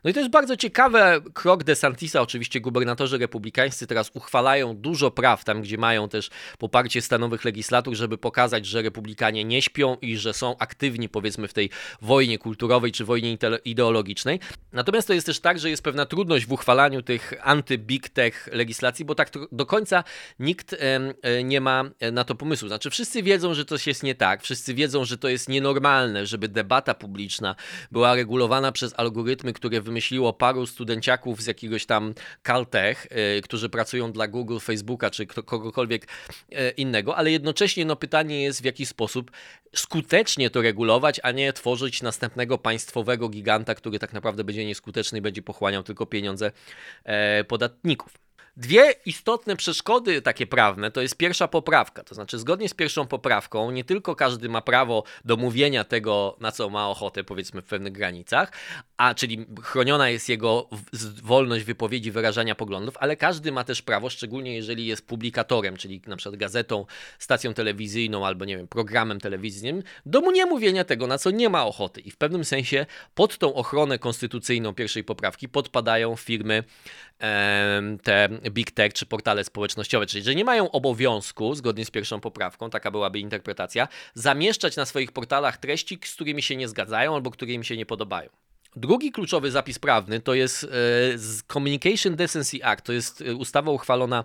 No 0.04 0.10
i 0.10 0.14
to 0.14 0.20
jest 0.20 0.32
bardzo 0.32 0.56
ciekawy 0.56 0.98
krok 1.34 1.64
DeSantisa. 1.64 2.22
Oczywiście 2.22 2.60
gubernatorzy 2.60 3.18
republikańscy 3.18 3.86
teraz 3.86 4.10
uchwalają 4.14 4.76
dużo 4.76 5.10
praw 5.10 5.44
tam, 5.44 5.62
gdzie 5.62 5.78
mają 5.78 6.08
też 6.08 6.30
poparcie 6.58 7.02
stanowych 7.02 7.44
legislatur, 7.44 7.94
żeby 7.94 8.18
pokazać, 8.18 8.66
że 8.66 8.82
republikanie 8.82 9.44
nie 9.44 9.62
śpią 9.62 9.96
i 10.02 10.16
że 10.16 10.32
są 10.32 10.58
aktywni 10.58 11.08
powiedzmy 11.08 11.48
w 11.48 11.52
tej 11.52 11.70
wojnie 12.02 12.38
kulturowej 12.38 12.92
czy 12.92 13.04
wojnie 13.04 13.38
ideologicznej. 13.64 14.40
Natomiast 14.72 15.08
to 15.08 15.14
jest 15.14 15.26
też 15.26 15.40
tak, 15.40 15.58
że 15.58 15.70
jest 15.70 15.82
pewna 15.82 16.06
trudność 16.06 16.46
w 16.46 16.52
uchwalaniu 16.52 17.02
tych 17.02 17.34
anty-big 17.42 18.08
tech 18.08 18.48
legislacji, 18.52 19.04
bo 19.04 19.14
tak 19.14 19.30
do 19.52 19.66
końca 19.66 20.04
nikt 20.38 20.76
e, 21.22 21.44
nie 21.44 21.60
ma 21.60 21.84
na 22.12 22.24
to 22.24 22.34
pomysłu. 22.34 22.68
Znaczy 22.68 22.90
wszyscy 22.90 23.22
wiedzą, 23.22 23.54
że 23.54 23.64
coś 23.64 23.86
jest 23.86 24.02
nie 24.02 24.14
tak, 24.14 24.42
wszyscy 24.42 24.74
wiedzą, 24.74 25.04
że 25.04 25.18
to 25.18 25.28
jest 25.28 25.48
nienormalne, 25.48 26.26
żeby 26.26 26.48
debata 26.48 26.94
publiczna 26.94 27.54
była 27.90 28.14
regulowana 28.14 28.72
przez 28.72 28.94
algorytmy, 28.96 29.52
które 29.52 29.67
które 29.68 29.80
wymyśliło 29.80 30.32
paru 30.32 30.66
studenciaków 30.66 31.42
z 31.42 31.46
jakiegoś 31.46 31.86
tam 31.86 32.14
Caltech, 32.42 33.06
y, 33.38 33.42
którzy 33.42 33.68
pracują 33.68 34.12
dla 34.12 34.28
Google, 34.28 34.58
Facebooka 34.58 35.10
czy 35.10 35.26
kogokolwiek 35.26 36.04
y, 36.04 36.70
innego, 36.76 37.16
ale 37.16 37.30
jednocześnie 37.30 37.84
no, 37.84 37.96
pytanie 37.96 38.42
jest 38.42 38.62
w 38.62 38.64
jaki 38.64 38.86
sposób 38.86 39.30
skutecznie 39.74 40.50
to 40.50 40.62
regulować, 40.62 41.20
a 41.22 41.30
nie 41.30 41.52
tworzyć 41.52 42.02
następnego 42.02 42.58
państwowego 42.58 43.28
giganta, 43.28 43.74
który 43.74 43.98
tak 43.98 44.12
naprawdę 44.12 44.44
będzie 44.44 44.66
nieskuteczny 44.66 45.18
i 45.18 45.22
będzie 45.22 45.42
pochłaniał 45.42 45.82
tylko 45.82 46.06
pieniądze 46.06 46.52
e, 47.04 47.44
podatników. 47.44 48.27
Dwie 48.58 48.94
istotne 49.06 49.56
przeszkody 49.56 50.22
takie 50.22 50.46
prawne 50.46 50.90
to 50.90 51.00
jest 51.00 51.16
pierwsza 51.16 51.48
poprawka. 51.48 52.04
To 52.04 52.14
znaczy, 52.14 52.38
zgodnie 52.38 52.68
z 52.68 52.74
pierwszą 52.74 53.06
poprawką, 53.06 53.70
nie 53.70 53.84
tylko 53.84 54.16
każdy 54.16 54.48
ma 54.48 54.62
prawo 54.62 55.04
do 55.24 55.36
mówienia 55.36 55.84
tego, 55.84 56.36
na 56.40 56.52
co 56.52 56.70
ma 56.70 56.88
ochotę, 56.88 57.24
powiedzmy 57.24 57.62
w 57.62 57.64
pewnych 57.64 57.92
granicach, 57.92 58.52
a 58.96 59.14
czyli 59.14 59.46
chroniona 59.62 60.08
jest 60.08 60.28
jego 60.28 60.68
wolność 61.22 61.64
wypowiedzi, 61.64 62.10
wyrażania 62.10 62.54
poglądów, 62.54 62.96
ale 63.00 63.16
każdy 63.16 63.52
ma 63.52 63.64
też 63.64 63.82
prawo, 63.82 64.10
szczególnie 64.10 64.54
jeżeli 64.54 64.86
jest 64.86 65.06
publikatorem, 65.06 65.76
czyli 65.76 66.02
na 66.06 66.16
przykład 66.16 66.40
gazetą, 66.40 66.86
stacją 67.18 67.54
telewizyjną 67.54 68.26
albo 68.26 68.44
nie 68.44 68.56
wiem, 68.56 68.68
programem 68.68 69.20
telewizyjnym, 69.20 69.82
do 70.06 70.20
mu 70.20 70.30
nie 70.30 70.46
mówienia 70.46 70.84
tego, 70.84 71.06
na 71.06 71.18
co 71.18 71.30
nie 71.30 71.48
ma 71.48 71.66
ochoty. 71.66 72.00
I 72.00 72.10
w 72.10 72.16
pewnym 72.16 72.44
sensie 72.44 72.86
pod 73.14 73.38
tą 73.38 73.54
ochronę 73.54 73.98
konstytucyjną 73.98 74.74
pierwszej 74.74 75.04
poprawki 75.04 75.48
podpadają 75.48 76.16
firmy 76.16 76.64
te 78.02 78.28
big 78.50 78.70
tech 78.70 78.94
czy 78.94 79.06
portale 79.06 79.44
społecznościowe, 79.44 80.06
czyli 80.06 80.24
że 80.24 80.34
nie 80.34 80.44
mają 80.44 80.70
obowiązku, 80.70 81.54
zgodnie 81.54 81.84
z 81.84 81.90
pierwszą 81.90 82.20
poprawką, 82.20 82.70
taka 82.70 82.90
byłaby 82.90 83.18
interpretacja, 83.18 83.88
zamieszczać 84.14 84.76
na 84.76 84.86
swoich 84.86 85.12
portalach 85.12 85.56
treści, 85.56 85.98
z 86.04 86.14
którymi 86.14 86.42
się 86.42 86.56
nie 86.56 86.68
zgadzają 86.68 87.14
albo 87.14 87.30
które 87.30 87.52
im 87.52 87.64
się 87.64 87.76
nie 87.76 87.86
podobają. 87.86 88.30
Drugi 88.78 89.12
kluczowy 89.12 89.50
zapis 89.50 89.78
prawny 89.78 90.20
to 90.20 90.34
jest 90.34 90.64
e, 90.64 90.68
Communication 91.52 92.16
Decency 92.16 92.64
Act, 92.64 92.84
to 92.84 92.92
jest 92.92 93.20
e, 93.20 93.34
ustawa 93.34 93.70
uchwalona 93.72 94.24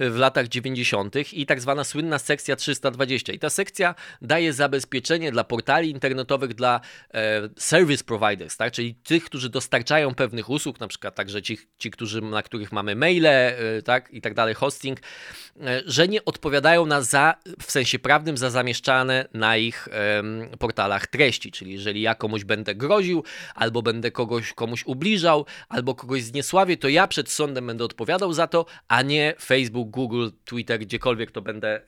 w 0.00 0.16
latach 0.16 0.48
90. 0.48 1.32
i 1.32 1.46
tak 1.46 1.60
zwana 1.60 1.84
słynna 1.84 2.18
sekcja 2.18 2.56
320. 2.56 3.32
I 3.32 3.38
ta 3.38 3.50
sekcja 3.50 3.94
daje 4.22 4.52
zabezpieczenie 4.52 5.32
dla 5.32 5.44
portali 5.44 5.90
internetowych, 5.90 6.54
dla 6.54 6.80
e, 7.14 7.48
service 7.56 8.04
providers, 8.04 8.56
tak? 8.56 8.72
czyli 8.72 8.94
tych, 8.94 9.24
którzy 9.24 9.48
dostarczają 9.48 10.14
pewnych 10.14 10.50
usług, 10.50 10.80
na 10.80 10.88
przykład 10.88 11.14
także 11.14 11.42
ci, 11.42 11.58
ci 11.78 11.90
którzy, 11.90 12.20
na 12.20 12.42
których 12.42 12.72
mamy 12.72 12.96
maile 12.96 13.28
tak? 13.84 14.10
i 14.12 14.20
tak 14.20 14.34
dalej, 14.34 14.54
hosting, 14.54 14.98
że 15.86 16.08
nie 16.08 16.24
odpowiadają 16.24 16.86
na 16.86 17.02
za, 17.02 17.34
w 17.62 17.70
sensie 17.70 17.98
prawnym 17.98 18.36
za 18.36 18.50
zamieszczane 18.50 19.28
na 19.34 19.56
ich 19.56 19.88
portalach 20.58 21.06
treści, 21.06 21.52
czyli 21.52 21.72
jeżeli 21.72 22.00
ja 22.00 22.14
komuś 22.14 22.44
będę 22.44 22.74
groził 22.74 23.24
albo 23.54 23.82
będę 23.82 23.89
kogoś, 24.12 24.52
komuś 24.52 24.84
ubliżał, 24.86 25.46
albo 25.68 25.94
kogoś 25.94 26.22
zniesławię, 26.22 26.76
to 26.76 26.88
ja 26.88 27.08
przed 27.08 27.30
sądem 27.30 27.66
będę 27.66 27.84
odpowiadał 27.84 28.32
za 28.32 28.46
to, 28.46 28.66
a 28.88 29.02
nie 29.02 29.34
Facebook, 29.40 29.90
Google, 29.90 30.28
Twitter, 30.44 30.80
gdziekolwiek 30.80 31.30
to 31.30 31.42
będę 31.42 31.80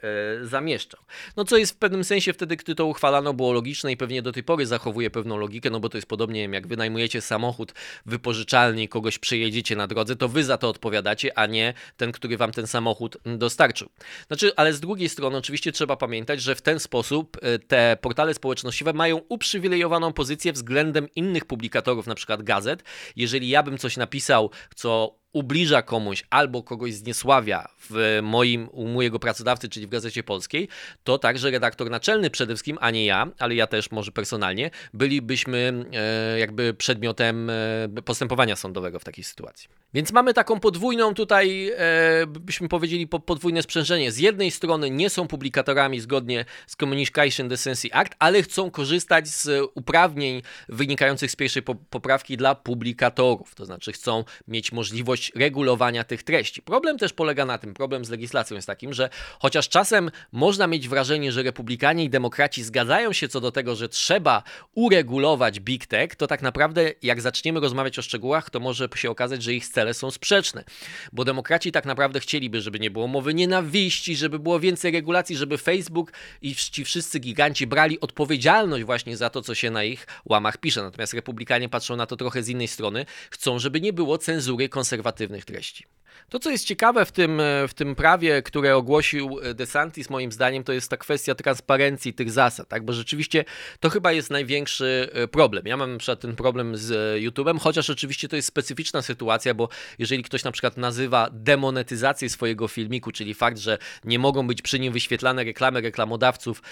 e, 0.43 0.47
zamieszczał. 0.47 1.01
No 1.37 1.45
co 1.45 1.57
jest 1.57 1.73
w 1.73 1.77
pewnym 1.77 2.05
sensie 2.05 2.33
wtedy, 2.33 2.57
gdy 2.57 2.75
to 2.75 2.87
uchwalano, 2.87 3.35
było 3.35 3.53
logiczne 3.53 3.93
i 3.93 3.97
pewnie 3.97 4.23
do 4.23 4.33
tej 4.33 4.43
pory 4.43 4.67
zachowuje 4.67 5.11
pewną 5.11 5.37
logikę, 5.37 5.71
no 5.71 5.81
bo 5.81 5.89
to 5.89 5.99
jest 5.99 6.09
podobnie 6.09 6.43
jak 6.45 6.67
wynajmujecie 6.67 7.21
samochód 7.21 7.75
wypożyczalny 8.07 8.83
i 8.83 8.89
kogoś 8.89 9.19
przejedziecie 9.19 9.77
na 9.77 9.87
drodze, 9.87 10.17
to 10.17 10.29
wy 10.29 10.45
za 10.45 10.59
to 10.59 10.69
odpowiadacie, 10.69 11.39
a 11.39 11.47
nie 11.47 11.75
ten, 11.97 12.13
który 12.13 12.37
wam 12.37 12.53
ten 12.53 12.67
samochód 12.67 13.19
dostarczył. 13.25 13.89
Znaczy, 14.27 14.53
ale 14.57 14.73
z 14.73 14.81
drugiej 14.81 15.09
strony 15.09 15.37
oczywiście 15.37 15.73
trzeba 15.73 15.97
pamiętać, 15.97 16.43
że 16.43 16.55
w 16.55 16.63
ten 16.63 16.81
sposób 16.81 17.37
e, 17.43 17.59
te 17.59 17.97
portale 18.01 18.35
społecznościowe 18.35 18.93
mają 18.93 19.21
uprzywilejowaną 19.29 20.13
pozycję 20.13 20.53
względem 20.53 21.09
innych 21.17 21.45
publikatorów, 21.83 22.07
na 22.07 22.15
przykład 22.15 22.43
gazet. 22.43 22.83
Jeżeli 23.17 23.49
ja 23.49 23.63
bym 23.63 23.79
coś 23.79 23.97
napisał, 23.97 24.51
co 24.75 25.22
ubliża 25.33 25.83
komuś 25.83 26.25
albo 26.31 26.63
kogoś 26.63 26.95
zniesławia 26.95 27.69
w 27.91 28.19
moim, 28.23 28.69
u 28.73 28.89
mojego 28.89 29.19
pracodawcy, 29.19 29.69
czyli 29.69 29.87
w 29.87 29.91
Gazecie 29.91 30.23
Polskiej, 30.23 30.69
to 31.05 31.19
także 31.19 31.51
redaktor 31.51 31.91
naczelny 31.91 32.31
przede 32.31 32.55
wszystkim, 32.55 32.79
a 32.81 32.91
nie 32.91 33.05
ja, 33.05 33.29
ale 33.39 33.55
ja 33.55 33.67
też 33.67 33.91
może 33.91 34.13
personalnie, 34.13 34.71
bylibyśmy 34.95 35.85
e, 35.93 36.39
jakby 36.39 36.75
przedmiotem 36.75 37.51
e, 37.51 38.03
postępowania 38.05 38.57
sądowego 38.57 38.99
w 38.99 39.05
takiej 39.05 39.25
sytuacji. 39.25 39.69
Więc 39.95 40.13
mamy 40.13 40.35
taką 40.35 40.61
podwójną 40.61 41.15
tutaj, 41.15 41.73
e, 41.77 42.27
byśmy 42.27 42.69
powiedzieli, 42.69 43.07
podwójne 43.07 43.63
sprzężenie. 43.63 44.13
Z 44.13 44.19
jednej 44.19 44.51
strony 44.51 44.91
nie 44.91 45.11
są 45.11 45.29
publikatorami 45.29 46.01
zgodnie 46.01 46.45
z 46.67 46.77
Communication 46.77 47.49
Decency 47.49 47.89
Act, 47.93 48.15
ale 48.19 48.43
chcą 48.43 48.71
korzystać 48.71 49.29
z 49.29 49.71
uprawnień 49.75 50.43
wynikających 50.69 51.31
z 51.31 51.37
pierwszej 51.37 51.63
poprawki 51.91 52.37
dla 52.37 52.55
publikatorów, 52.55 53.55
to 53.55 53.67
znaczy 53.67 53.93
chcą 53.93 54.25
mieć 54.49 54.73
możliwość 54.73 55.22
możliwość 55.23 55.33
regulowania 55.35 56.05
tych 56.05 56.23
treści. 56.23 56.63
Problem 56.63 56.99
też 56.99 57.13
polega 57.13 57.45
na 57.45 57.59
tym, 57.59 57.75
problem 57.75 58.05
z 58.05 58.11
legislacją 58.11 58.57
jest 58.57 58.67
takim, 58.67 58.93
że 58.93 59.11
chociaż 59.41 59.69
czasem 59.69 60.11
można 60.33 60.67
mieć 60.67 60.89
wrażenie, 60.89 61.33
że 61.33 61.43
republikanie 61.43 62.05
i 62.05 62.11
demokraci 62.11 62.63
zgadzają 62.63 63.13
się 63.13 63.29
co 63.29 63.41
do 63.41 63.53
tego, 63.53 63.77
że 63.77 63.89
trzeba 63.89 64.43
uregulować 64.75 65.61
big 65.61 65.87
tech, 65.87 66.17
to 66.17 66.27
tak 66.27 66.43
naprawdę 66.43 66.93
jak 67.03 67.21
zaczniemy 67.21 67.61
rozmawiać 67.61 67.99
o 67.99 68.03
szczegółach, 68.03 68.51
to 68.51 68.61
może 68.61 68.89
się 68.95 69.11
okazać, 69.11 69.43
że 69.43 69.55
ich 69.55 69.69
cele 69.69 69.95
są 69.95 70.11
sprzeczne. 70.11 70.65
Bo 71.13 71.25
demokraci 71.25 71.73
tak 71.73 71.85
naprawdę 71.85 72.21
chcieliby, 72.21 72.61
żeby 72.61 72.81
nie 72.81 72.91
było 72.91 73.07
mowy 73.07 73.35
nienawiści, 73.35 74.17
żeby 74.17 74.39
było 74.39 74.61
więcej 74.61 74.93
regulacji, 74.93 75.37
żeby 75.37 75.59
Facebook 75.59 76.13
i 76.43 76.55
ci 76.55 76.85
wszyscy 76.85 77.21
giganci 77.21 77.67
brali 77.67 78.01
odpowiedzialność 78.01 78.85
właśnie 78.85 79.17
za 79.17 79.31
to, 79.31 79.43
co 79.43 79.55
się 79.55 79.71
na 79.71 79.85
ich 79.85 80.07
łamach 80.25 80.57
pisze. 80.57 80.83
Natomiast 80.83 81.15
republikanie 81.15 81.69
patrzą 81.69 81.97
na 81.97 82.07
to 82.07 82.17
trochę 82.17 82.43
z 82.43 82.49
innej 82.49 82.69
strony, 82.69 83.07
chcą, 83.31 83.59
żeby 83.59 83.81
nie 83.81 83.93
było 83.93 84.19
cenzury 84.19 84.69
konserwatywnej 84.69 85.12
negatywnych 85.13 85.45
treści. 85.45 85.87
To, 86.29 86.39
co 86.39 86.51
jest 86.51 86.65
ciekawe 86.65 87.05
w 87.05 87.13
tym, 87.13 87.41
e, 87.41 87.69
w 87.69 87.75
tym 87.75 87.95
prawie, 87.95 88.43
które 88.43 88.77
ogłosił 88.77 89.39
e, 89.43 89.55
DeSantis, 89.55 90.11
moim 90.11 90.33
zdaniem, 90.33 90.65
to 90.65 90.73
jest 90.73 90.91
ta 90.91 90.97
kwestia 90.97 91.35
transparencji 91.35 92.15
tych 92.15 92.31
zasad, 92.31 92.69
tak? 92.69 92.85
bo 92.85 92.93
rzeczywiście 92.93 93.45
to 93.81 93.91
chyba 93.91 94.13
jest 94.13 94.31
największy 94.31 95.11
e, 95.13 95.29
problem. 95.29 95.67
Ja 95.67 95.77
mam 95.77 95.93
na 95.93 95.99
przykład 95.99 96.21
ten 96.21 96.37
problem 96.37 96.77
z 96.77 97.21
YouTube'em, 97.25 97.61
chociaż 97.61 97.91
oczywiście 97.91 98.29
to 98.29 98.37
jest 98.37 98.49
specyficzna 98.49 99.03
sytuacja, 99.03 99.55
bo 99.55 99.69
jeżeli 99.99 100.23
ktoś 100.23 100.45
na 100.45 100.53
przykład 100.53 100.77
nazywa 100.77 101.29
demonetyzację 101.33 102.29
swojego 102.29 102.69
filmiku, 102.69 103.13
czyli 103.13 103.35
fakt, 103.35 103.59
że 103.59 103.79
nie 104.05 104.19
mogą 104.19 104.47
być 104.47 104.63
przy 104.63 104.81
nim 104.81 104.93
wyświetlane 104.93 105.45
reklamy 105.45 105.81
reklamodawców 105.81 106.63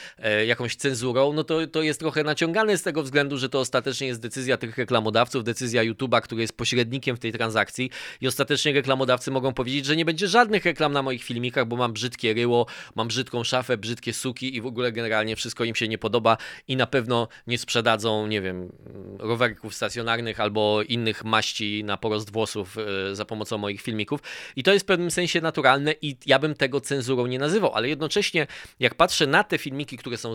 jakąś 0.46 0.76
cenzurą, 0.76 1.32
no 1.32 1.44
to, 1.44 1.66
to 1.66 1.82
jest 1.82 2.00
trochę 2.00 2.24
naciągane 2.24 2.78
z 2.78 2.82
tego 2.82 3.02
względu, 3.02 3.38
że 3.38 3.48
to 3.48 3.60
ostatecznie 3.60 4.06
jest 4.06 4.20
decyzja 4.20 4.56
tych 4.56 4.78
reklamodawców, 4.78 5.44
decyzja 5.44 5.82
YouTube'a, 5.82 6.20
który 6.20 6.40
jest 6.42 6.56
pośrednikiem 6.56 7.16
w 7.16 7.18
tej 7.18 7.32
transakcji 7.32 7.90
i 8.20 8.28
ostatecznie 8.30 8.72
reklamodawcy 8.72 9.30
mogą 9.30 9.52
powiedzieć, 9.52 9.86
że 9.86 9.96
nie 9.96 10.04
będzie 10.04 10.28
żadnych 10.28 10.64
reklam 10.64 10.92
na 10.92 11.02
moich 11.02 11.24
filmikach, 11.24 11.66
bo 11.66 11.76
mam 11.76 11.92
brzydkie 11.92 12.34
ryło, 12.34 12.66
mam 12.94 13.08
brzydką 13.08 13.44
szafę, 13.44 13.78
brzydkie 13.78 14.12
suki 14.12 14.56
i 14.56 14.60
w 14.60 14.66
ogóle 14.66 14.92
generalnie 14.92 15.36
wszystko 15.36 15.64
im 15.64 15.74
się 15.74 15.88
nie 15.88 15.98
podoba 15.98 16.36
i 16.68 16.76
na 16.76 16.86
pewno 16.86 17.28
nie 17.46 17.58
sprzedadzą, 17.58 18.26
nie 18.26 18.40
wiem, 18.40 18.72
rowerków 19.18 19.74
stacjonarnych 19.74 20.40
albo 20.40 20.82
innych 20.82 21.24
maści 21.24 21.84
na 21.84 21.96
porost 21.96 22.32
włosów 22.32 22.76
e, 22.78 23.14
za 23.14 23.24
pomocą 23.24 23.58
moich 23.58 23.82
filmików. 23.82 24.20
I 24.56 24.62
to 24.62 24.72
jest 24.72 24.84
w 24.84 24.86
pewnym 24.86 25.10
sensie 25.10 25.40
naturalne 25.40 25.94
i 26.02 26.16
ja 26.26 26.38
bym 26.38 26.54
tego 26.54 26.80
cenzurą 26.80 27.26
nie 27.26 27.38
nazywał, 27.38 27.74
ale 27.74 27.88
jednocześnie 27.88 28.46
jak 28.80 28.94
patrzę 28.94 29.26
na 29.26 29.44
te 29.44 29.58
filmiki, 29.58 29.96
które 29.96 30.16
są 30.16 30.34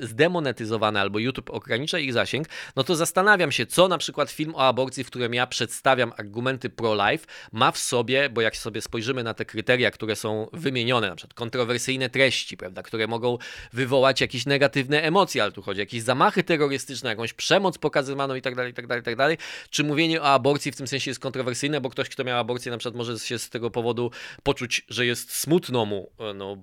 zdemonetyzowane 0.00 1.00
albo 1.00 1.18
YouTube 1.18 1.50
ogranicza 1.50 1.98
ich 1.98 2.12
zasięg, 2.12 2.48
no 2.76 2.84
to 2.84 2.96
zastanawiam 2.96 3.52
się, 3.52 3.66
co 3.66 3.88
na 3.88 3.98
przykład 3.98 4.30
film 4.30 4.54
o 4.54 4.66
aborcji, 4.66 5.04
w 5.04 5.06
którym 5.06 5.34
ja 5.34 5.46
przedstawiam 5.46 6.12
argumenty 6.16 6.70
pro-life, 6.98 7.26
ma 7.52 7.72
w 7.72 7.78
sobie 7.78 8.30
bo 8.30 8.40
jak 8.40 8.56
sobie 8.56 8.82
spojrzymy 8.82 9.22
na 9.22 9.34
te 9.34 9.44
kryteria, 9.44 9.90
które 9.90 10.16
są 10.16 10.48
wymienione, 10.52 11.08
na 11.08 11.16
przykład 11.16 11.34
kontrowersyjne 11.34 12.10
treści, 12.10 12.56
prawda, 12.56 12.82
które 12.82 13.06
mogą 13.06 13.38
wywołać 13.72 14.20
jakieś 14.20 14.46
negatywne 14.46 15.02
emocje, 15.02 15.42
ale 15.42 15.52
tu 15.52 15.62
chodzi 15.62 15.80
o 15.80 15.82
jakieś 15.82 16.02
zamachy 16.02 16.44
terrorystyczne, 16.44 17.10
jakąś 17.10 17.32
przemoc 17.32 17.78
pokazywaną 17.78 18.34
i 18.34 18.42
tak 18.42 18.54
dalej, 18.54 18.72
i 18.72 18.74
tak 18.74 18.86
dalej, 18.86 19.02
i 19.02 19.04
tak 19.04 19.16
dalej. 19.16 19.38
Czy 19.70 19.84
mówienie 19.84 20.22
o 20.22 20.24
aborcji 20.24 20.72
w 20.72 20.76
tym 20.76 20.86
sensie 20.86 21.10
jest 21.10 21.20
kontrowersyjne, 21.20 21.80
bo 21.80 21.90
ktoś, 21.90 22.08
kto 22.08 22.24
miał 22.24 22.38
aborcję, 22.38 22.72
na 22.72 22.78
przykład 22.78 22.96
może 22.96 23.18
się 23.18 23.38
z 23.38 23.50
tego 23.50 23.70
powodu 23.70 24.10
poczuć, 24.42 24.86
że 24.88 25.06
jest 25.06 25.36
smutno 25.36 25.84
mu, 25.84 26.10
no, 26.34 26.56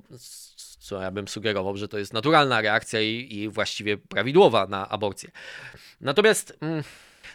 co 0.80 1.02
ja 1.02 1.12
bym 1.12 1.28
sugerował, 1.28 1.78
że 1.78 1.88
to 1.88 1.98
jest 1.98 2.14
naturalna 2.14 2.62
reakcja 2.62 3.02
i, 3.02 3.28
i 3.32 3.50
właściwie 3.50 3.98
prawidłowa 3.98 4.68
na 4.68 4.90
aborcję. 4.90 5.32
Natomiast. 6.02 6.58
Mm, 6.62 6.84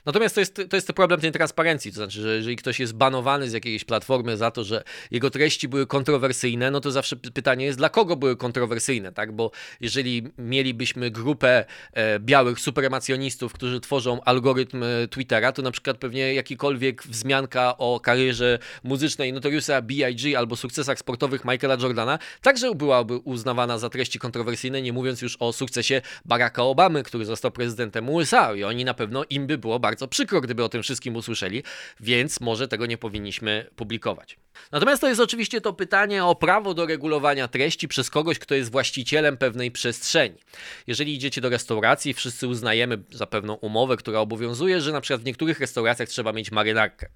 Natomiast 0.07 0.35
to 0.35 0.41
jest, 0.41 0.61
to 0.71 0.77
jest 0.77 0.93
problem 0.93 1.21
tej 1.21 1.33
transparencji, 1.33 1.91
to 1.91 1.97
znaczy, 1.97 2.21
że 2.21 2.37
jeżeli 2.37 2.57
ktoś 2.57 2.81
jest 2.81 2.95
banowany 2.95 3.51
z 3.51 3.53
jakiejś 3.53 3.85
platformy 3.85 4.37
za 4.37 4.51
to, 4.51 4.65
że 4.65 4.83
jego 5.11 5.31
treści 5.31 5.69
były 5.69 5.87
kontrowersyjne, 5.87 6.71
no 6.71 6.81
to 6.81 6.91
zawsze 6.91 7.17
pytanie 7.17 7.65
jest, 7.65 7.79
dla 7.79 7.89
kogo 7.89 8.17
były 8.17 8.37
kontrowersyjne, 8.37 9.13
tak? 9.13 9.33
Bo 9.33 9.51
jeżeli 9.81 10.23
mielibyśmy 10.39 11.11
grupę 11.11 11.65
e, 11.93 12.21
białych 12.21 12.61
supremacjonistów, 12.61 13.53
którzy 13.53 13.81
tworzą 13.81 14.21
algorytm 14.25 14.83
e, 14.83 15.09
Twittera, 15.09 15.53
to 15.53 15.63
na 15.63 15.71
przykład 15.71 15.99
pewnie 15.99 16.35
jakikolwiek 16.35 17.03
wzmianka 17.03 17.79
o 17.79 18.01
karierze 18.01 18.59
muzycznej 18.85 19.33
Notoriusa 19.33 19.83
B.I.G. 19.83 20.39
albo 20.39 20.57
sukcesach 20.57 20.99
sportowych 20.99 21.45
Michaela 21.45 21.77
Jordana 21.81 22.19
także 22.43 22.75
byłaby 22.75 23.17
uznawana 23.17 23.79
za 23.79 23.89
treści 23.89 24.19
kontrowersyjne, 24.19 24.83
nie 24.83 24.93
mówiąc 24.93 25.23
już 25.23 25.37
o 25.41 25.53
sukcesie 25.53 26.03
Baracka 26.25 26.63
Obamy, 26.63 27.03
który 27.03 27.25
został 27.25 27.51
prezydentem 27.51 28.09
USA 28.09 28.55
i 28.55 28.65
oni 28.65 28.85
na 28.85 28.95
pewno 28.95 29.25
im 29.31 29.47
by 29.47 29.59
było 29.59 29.79
bardzo 29.79 29.90
bardzo 29.91 30.09
przykro, 30.09 30.41
gdyby 30.41 30.65
o 30.65 30.69
tym 30.69 30.83
wszystkim 30.83 31.17
usłyszeli, 31.17 31.63
więc 32.01 32.41
może 32.41 32.69
tego 32.69 32.87
nie 32.87 32.99
powinniśmy 32.99 33.67
publikować. 33.77 34.37
Natomiast 34.73 35.01
to 35.01 35.09
jest 35.09 35.21
oczywiście 35.21 35.61
to 35.61 35.73
pytanie 35.73 36.25
o 36.25 36.35
prawo 36.35 36.75
do 36.75 36.87
regulowania 36.87 37.49
treści 37.49 37.89
przez 37.89 38.11
kogoś, 38.11 38.39
kto 38.39 38.55
jest 38.55 38.71
właścicielem 38.71 39.37
pewnej 39.37 39.71
przestrzeni. 39.71 40.39
Jeżeli 40.87 41.15
idziecie 41.15 41.41
do 41.41 41.49
restauracji, 41.49 42.15
wszyscy 42.15 42.49
uznajemy 42.49 42.99
za 43.11 43.27
pewną 43.27 43.55
umowę, 43.55 43.97
która 43.97 44.19
obowiązuje, 44.21 44.81
że 44.81 44.93
na 44.93 45.01
przykład 45.01 45.21
w 45.21 45.25
niektórych 45.25 45.61
restauracjach 45.61 46.09
trzeba 46.09 46.33
mieć 46.33 46.53
marynarkę. 46.53 47.09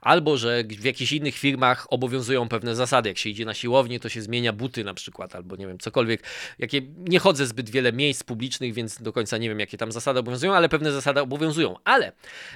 Albo 0.00 0.36
że 0.36 0.64
w 0.64 0.84
jakichś 0.84 1.12
innych 1.12 1.34
firmach 1.34 1.86
obowiązują 1.90 2.48
pewne 2.48 2.74
zasady. 2.74 3.08
Jak 3.08 3.18
się 3.18 3.30
idzie 3.30 3.44
na 3.44 3.54
siłownię, 3.54 4.00
to 4.00 4.08
się 4.08 4.22
zmienia 4.22 4.52
buty 4.52 4.84
na 4.84 4.94
przykład, 4.94 5.34
albo 5.34 5.56
nie 5.56 5.66
wiem, 5.66 5.78
cokolwiek. 5.78 6.22
Jakie 6.58 6.82
nie 6.96 7.18
chodzę 7.18 7.46
zbyt 7.46 7.70
wiele 7.70 7.92
miejsc 7.92 8.22
publicznych, 8.22 8.74
więc 8.74 9.02
do 9.02 9.12
końca 9.12 9.38
nie 9.38 9.48
wiem, 9.48 9.60
jakie 9.60 9.78
tam 9.78 9.92
zasady 9.92 10.20
obowiązują, 10.20 10.54
ale 10.54 10.68
pewne 10.68 10.92
zasady 10.92 11.20
obowiązują. 11.20 11.76
Ale 11.84 12.03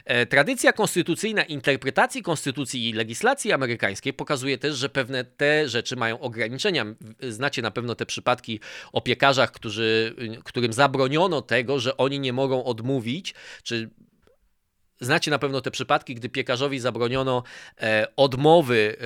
e, 0.04 0.26
tradycja 0.26 0.72
konstytucyjna 0.72 1.42
interpretacji 1.42 2.22
konstytucji 2.22 2.88
i 2.88 2.92
legislacji 2.92 3.52
amerykańskiej 3.52 4.12
pokazuje 4.12 4.58
też, 4.58 4.76
że 4.76 4.88
pewne 4.88 5.24
te 5.24 5.68
rzeczy 5.68 5.96
mają 5.96 6.20
ograniczenia. 6.20 6.86
Znacie 7.28 7.62
na 7.62 7.70
pewno 7.70 7.94
te 7.94 8.06
przypadki 8.06 8.60
o 8.92 9.00
piekarzach, 9.00 9.52
którzy, 9.52 10.14
którym 10.44 10.72
zabroniono 10.72 11.42
tego, 11.42 11.80
że 11.80 11.96
oni 11.96 12.20
nie 12.20 12.32
mogą 12.32 12.64
odmówić, 12.64 13.34
czy 13.62 13.90
Znacie 15.00 15.30
na 15.30 15.38
pewno 15.38 15.60
te 15.60 15.70
przypadki, 15.70 16.14
gdy 16.14 16.28
piekarzowi 16.28 16.80
zabroniono 16.80 17.42
e, 17.80 18.06
odmowy 18.16 18.96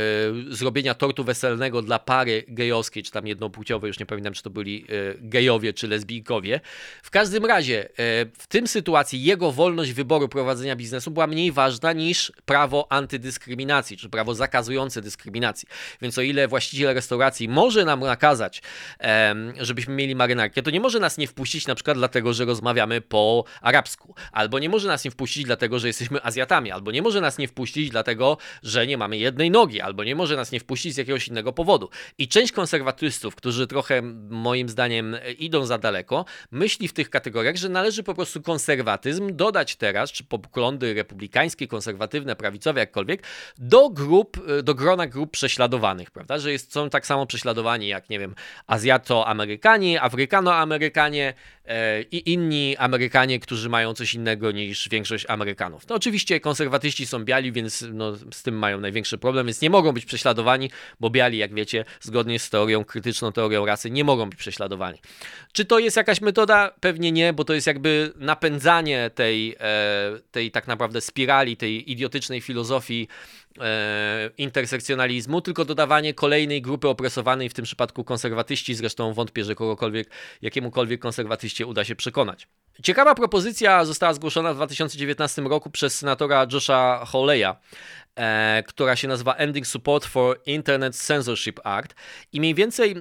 e, 0.51 0.55
zrobienia 0.55 0.95
tortu 0.95 1.25
weselnego 1.25 1.83
dla 1.83 1.99
pary 1.99 2.45
gejowskiej, 2.49 3.03
czy 3.03 3.11
tam 3.11 3.27
jednopłciowej, 3.27 3.89
już 3.89 3.99
nie 3.99 4.07
pamiętam, 4.07 4.33
czy 4.33 4.43
to 4.43 4.51
byli 4.51 4.85
e, 4.85 4.87
gejowie, 5.19 5.73
czy 5.73 5.89
lesbijkowie. 5.89 6.61
W 7.03 7.11
każdym 7.11 7.45
razie, 7.45 7.85
e, 7.85 7.91
w 8.39 8.47
tym 8.49 8.69
sytuacji 8.69 9.25
jego 9.25 9.53
wolność 9.53 9.93
wyboru 9.93 10.29
prowadzenia 10.29 10.77
biznesu 10.77 11.11
była 11.11 11.27
mniej 11.27 11.53
ważna 11.53 11.93
niż 11.93 12.33
prawo 12.45 12.87
antydyskryminacji, 12.93 13.97
czy 13.97 14.09
prawo 14.09 14.35
zakazujące 14.35 15.03
dyskryminacji. 15.03 15.69
Więc 16.03 16.19
o 16.19 16.23
ile 16.23 16.49
właściciel 16.49 16.95
restauracji 16.95 17.49
może 17.49 17.85
nam 17.85 18.01
nakazać, 18.01 18.63
żebyśmy 19.61 19.95
mieli 19.95 20.15
marynarkę, 20.15 20.63
to 20.63 20.71
nie 20.71 20.81
może 20.81 21.01
nas 21.01 21.19
nie 21.19 21.27
wpuścić 21.27 21.67
na 21.67 21.75
przykład 21.75 21.97
dlatego, 21.97 22.33
że 22.33 22.45
rozmawiamy 22.45 23.01
po 23.01 23.45
arabsku, 23.61 24.15
albo 24.33 24.59
nie 24.59 24.69
może 24.69 24.89
nas 24.89 25.05
nie 25.05 25.11
wpuścić 25.11 25.45
dlatego, 25.45 25.79
że 25.83 25.87
jesteśmy 25.87 26.23
Azjatami, 26.23 26.71
albo 26.71 26.91
nie 26.91 27.03
może 27.03 27.21
nas 27.21 27.39
nie 27.39 27.49
wpuścić 27.49 27.91
dlatego, 27.91 28.37
że 28.63 28.87
nie 28.87 28.99
mamy 28.99 29.17
jednej 29.17 29.51
nogi, 29.51 29.81
albo 29.81 30.05
nie 30.05 30.15
może 30.15 30.37
nas 30.37 30.53
nie 30.53 30.61
wpuścić 30.61 30.95
z 30.95 30.97
jakiegoś 30.97 31.29
innego 31.29 31.53
powodu. 31.53 31.91
I 32.19 32.29
część 32.29 32.53
konserwatystów, 32.53 33.35
którzy 33.35 33.67
trochę 33.67 34.03
moim 34.31 34.69
zdaniem 34.69 35.17
idą 35.39 35.67
za 35.67 35.79
daleko, 35.79 36.25
myśli 36.51 36.89
w 36.89 36.93
tych 36.93 37.11
kategoriach, 37.11 37.57
że 37.57 37.69
należy 37.69 38.03
po 38.03 38.15
prostu 38.15 38.43
konserwatyzm 38.43 39.37
dodać 39.37 39.77
teraz, 39.77 40.13
czy 40.13 40.25
poglądy 40.25 40.95
republikańskie, 40.95 41.69
konserwatywne, 41.69 42.37
prawicowe, 42.37 42.81
jakkolwiek, 42.81 43.23
do 43.59 43.91
grup, 43.91 44.63
do 44.63 44.75
grona 44.75 45.07
grup 45.07 45.31
prześladowanych, 45.31 46.11
prawda? 46.11 46.39
Że 46.39 46.53
jest, 46.53 46.73
są 46.73 46.91
tak 46.91 47.07
samo 47.07 47.27
prześladowani 47.27 47.89
jak, 47.89 48.11
nie 48.11 48.19
wiem, 48.19 48.35
Azjato-Amerykanie, 48.67 50.01
Afrykano-Amerykanie, 50.01 51.35
E, 51.65 52.03
i 52.03 52.33
inni 52.33 52.77
Amerykanie, 52.77 53.41
którzy 53.41 53.69
mają 53.69 53.95
coś 53.95 54.15
innego 54.15 54.51
niż 54.51 54.89
większość 54.89 55.27
Amerykanów. 55.29 55.72
No 55.89 55.97
oczywiście 55.97 56.41
konserwatyści 56.41 57.07
są 57.07 57.25
biali, 57.25 57.53
więc 57.53 57.85
no, 57.93 58.17
z 58.33 58.43
tym 58.43 58.59
mają 58.59 58.81
największy 58.81 59.19
problem, 59.19 59.47
więc 59.47 59.61
nie 59.61 59.71
mogą 59.71 59.93
być 59.93 60.05
prześladowani, 60.05 60.71
bo 61.01 61.11
biali, 61.11 61.39
jak 61.39 61.55
wiecie, 61.55 61.85
zgodnie 62.01 62.39
z 62.39 62.51
teorią, 62.51 62.85
krytyczną 62.85 63.33
teorią 63.33 63.67
rasy, 63.67 63.91
nie 63.91 64.05
mogą 64.05 64.31
być 64.31 64.39
prześladowani. 64.39 64.99
Czy 65.53 65.65
to 65.65 65.79
jest 65.79 65.97
jakaś 65.97 66.21
metoda? 66.21 66.75
Pewnie 66.81 67.13
nie, 67.13 67.33
bo 67.33 67.45
to 67.45 67.55
jest 67.55 67.67
jakby 67.67 68.13
napędzanie 68.17 69.11
tej, 69.15 69.57
e, 69.61 70.19
tej 70.31 70.51
tak 70.51 70.67
naprawdę 70.67 71.01
spirali, 71.01 71.57
tej 71.57 71.93
idiotycznej 71.93 72.41
filozofii 72.41 73.09
e, 73.61 74.31
intersekcjonalizmu, 74.39 75.41
tylko 75.41 75.65
dodawanie 75.65 76.15
kolejnej 76.15 76.63
grupy 76.63 76.89
opresowanej, 76.89 77.49
w 77.49 77.55
tym 77.55 77.65
przypadku 77.65 78.05
konserwatyści, 78.05 78.75
zresztą 78.75 79.15
wątpię, 79.15 79.45
że 79.45 79.55
kogokolwiek, 79.55 80.11
jakiemukolwiek 80.43 81.01
konserwatyście 81.01 81.67
uda 81.67 81.85
się 81.85 81.97
przekonać. 81.97 82.49
Ciekawa 82.83 83.15
propozycja 83.15 83.85
została 83.85 84.15
zgłoszona 84.15 84.53
w 84.53 84.57
2019 84.57 85.43
roku 85.43 85.71
przez 85.71 85.99
senatora 85.99 86.47
Josha 86.53 87.05
Hawleya, 87.07 87.55
e, 88.17 88.63
która 88.67 88.97
się 88.97 89.09
nazywa 89.09 89.35
Ending 89.35 89.67
Support 89.67 90.07
for 90.07 90.41
Internet 90.47 90.97
Censorship 90.97 91.61
Act. 91.65 91.95
I 92.33 92.41
mniej 92.41 92.55
więcej 92.55 92.97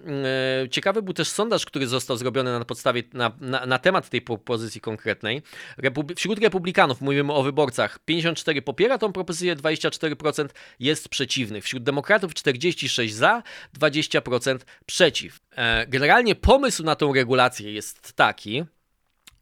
e, 0.64 0.70
ciekawy 0.70 1.02
był 1.02 1.14
też 1.14 1.28
sondaż, 1.28 1.66
który 1.66 1.88
został 1.88 2.18
zrobiony 2.18 2.60
na 2.60 2.66
podstawie, 2.66 3.04
na, 3.14 3.32
na, 3.42 3.66
na 3.66 3.80
temat 3.80 4.10
tej 4.10 4.22
propozycji 4.22 4.82
konkretnej. 4.82 5.42
Wśród 6.16 6.40
republikanów, 6.40 7.02
mówimy 7.02 7.34
o 7.34 7.44
wyborcach, 7.44 8.00
54 8.00 8.62
popiera 8.62 8.98
tą 8.98 9.14
propozycję, 9.14 9.56
24% 9.56 10.48
jest 10.80 11.10
przeciwnych. 11.10 11.64
Wśród 11.64 11.84
demokratów 11.84 12.34
46 12.34 13.14
za, 13.14 13.44
20% 13.80 14.58
przeciw. 14.86 15.40
E, 15.56 15.88
generalnie 15.88 16.36
pomysł 16.36 16.84
na 16.84 16.96
tą 16.96 17.14
regulację 17.14 17.74
jest 17.74 18.14
taki, 18.14 18.64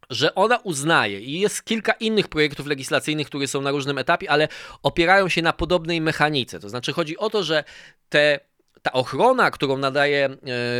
że 0.09 0.35
ona 0.35 0.57
uznaje 0.57 1.19
i 1.19 1.39
jest 1.39 1.63
kilka 1.63 1.91
innych 1.91 2.27
projektów 2.27 2.67
legislacyjnych, 2.67 3.27
które 3.27 3.47
są 3.47 3.61
na 3.61 3.71
różnym 3.71 3.97
etapie, 3.97 4.31
ale 4.31 4.47
opierają 4.83 5.29
się 5.29 5.41
na 5.41 5.53
podobnej 5.53 6.01
mechanice. 6.01 6.59
To 6.59 6.69
znaczy 6.69 6.93
chodzi 6.93 7.17
o 7.17 7.29
to, 7.29 7.43
że 7.43 7.63
te 8.09 8.39
ta 8.81 8.91
ochrona, 8.91 9.51
którą 9.51 9.77
nadaje 9.77 10.25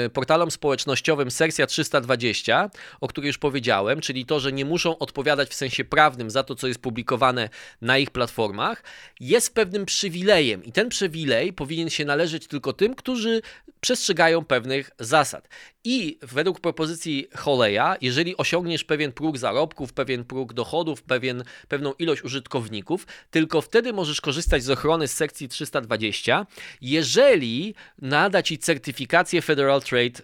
e, 0.06 0.10
portalom 0.10 0.52
społecznościowym 0.52 1.32
Sersja 1.32 1.68
320, 1.68 2.70
o 3.02 3.08
której 3.08 3.28
już 3.28 3.38
powiedziałem, 3.38 4.02
czyli 4.02 4.26
to, 4.26 4.40
że 4.40 4.52
nie 4.52 4.66
muszą 4.66 4.98
odpowiadać 4.98 5.50
w 5.50 5.54
sensie 5.54 5.84
prawnym 5.84 6.30
za 6.30 6.44
to, 6.44 6.56
co 6.56 6.68
jest 6.68 6.82
publikowane 6.82 7.50
na 7.82 7.98
ich 7.98 8.12
platformach, 8.12 8.84
jest 9.20 9.56
pewnym 9.56 9.86
przywilejem 9.86 10.64
i 10.64 10.72
ten 10.72 10.90
przywilej 10.90 11.54
powinien 11.54 11.90
się 11.90 12.06
należeć 12.06 12.48
tylko 12.48 12.74
tym, 12.74 12.96
którzy 12.96 13.42
przestrzegają 13.82 14.46
pewnych 14.46 14.92
zasad. 15.00 15.48
I 15.84 16.18
według 16.22 16.60
propozycji 16.60 17.28
Holeya, 17.36 17.98
jeżeli 18.02 18.38
osiągniesz 18.38 18.84
pewien 18.84 19.12
próg 19.12 19.38
zarobków, 19.38 19.94
pewien 19.94 20.26
próg 20.26 20.54
dochodów, 20.54 21.04
pewien, 21.04 21.44
pewną 21.68 21.94
ilość 21.94 22.24
użytkowników, 22.24 23.08
tylko 23.32 23.62
wtedy 23.62 23.94
możesz 23.94 24.22
korzystać 24.22 24.64
z 24.64 24.70
ochrony 24.70 25.08
z 25.08 25.14
sekcji 25.14 25.50
320, 25.50 26.46
jeżeli 26.82 27.76
nada 28.02 28.44
ci 28.44 28.58
certyfikację 28.58 29.42
Federal 29.42 29.82
Trade 29.82 30.22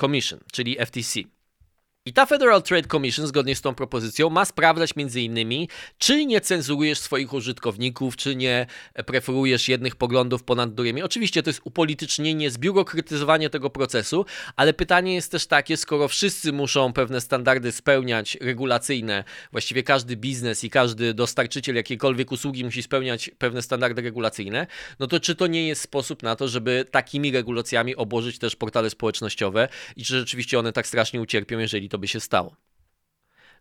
Commission, 0.00 0.40
czyli 0.52 0.76
FTC. 0.86 1.37
I 2.08 2.12
ta 2.12 2.26
Federal 2.26 2.62
Trade 2.62 2.88
Commission, 2.88 3.26
zgodnie 3.26 3.56
z 3.56 3.60
tą 3.60 3.74
propozycją, 3.74 4.30
ma 4.30 4.44
sprawdzać 4.44 4.90
innymi, 5.14 5.68
czy 5.98 6.26
nie 6.26 6.40
cenzurujesz 6.40 6.98
swoich 6.98 7.32
użytkowników, 7.32 8.16
czy 8.16 8.36
nie 8.36 8.66
preferujesz 9.06 9.68
jednych 9.68 9.96
poglądów 9.96 10.42
ponad 10.42 10.74
drugimi. 10.74 11.02
Oczywiście 11.02 11.42
to 11.42 11.50
jest 11.50 11.60
upolitycznienie, 11.64 12.50
zbiurokratyzowanie 12.50 13.50
tego 13.50 13.70
procesu, 13.70 14.24
ale 14.56 14.72
pytanie 14.72 15.14
jest 15.14 15.32
też 15.32 15.46
takie, 15.46 15.76
skoro 15.76 16.08
wszyscy 16.08 16.52
muszą 16.52 16.92
pewne 16.92 17.20
standardy 17.20 17.72
spełniać 17.72 18.38
regulacyjne, 18.40 19.24
właściwie 19.52 19.82
każdy 19.82 20.16
biznes 20.16 20.64
i 20.64 20.70
każdy 20.70 21.14
dostarczyciel 21.14 21.76
jakiejkolwiek 21.76 22.32
usługi 22.32 22.64
musi 22.64 22.82
spełniać 22.82 23.30
pewne 23.38 23.62
standardy 23.62 24.02
regulacyjne, 24.02 24.66
no 24.98 25.06
to 25.06 25.20
czy 25.20 25.34
to 25.34 25.46
nie 25.46 25.68
jest 25.68 25.82
sposób 25.82 26.22
na 26.22 26.36
to, 26.36 26.48
żeby 26.48 26.86
takimi 26.90 27.30
regulacjami 27.30 27.96
obłożyć 27.96 28.38
też 28.38 28.56
portale 28.56 28.90
społecznościowe 28.90 29.68
i 29.96 30.04
czy 30.04 30.18
rzeczywiście 30.18 30.58
one 30.58 30.72
tak 30.72 30.86
strasznie 30.86 31.20
ucierpią, 31.20 31.58
jeżeli 31.58 31.88
to 31.88 31.97
by 31.98 32.08
się 32.08 32.20
stało. 32.20 32.56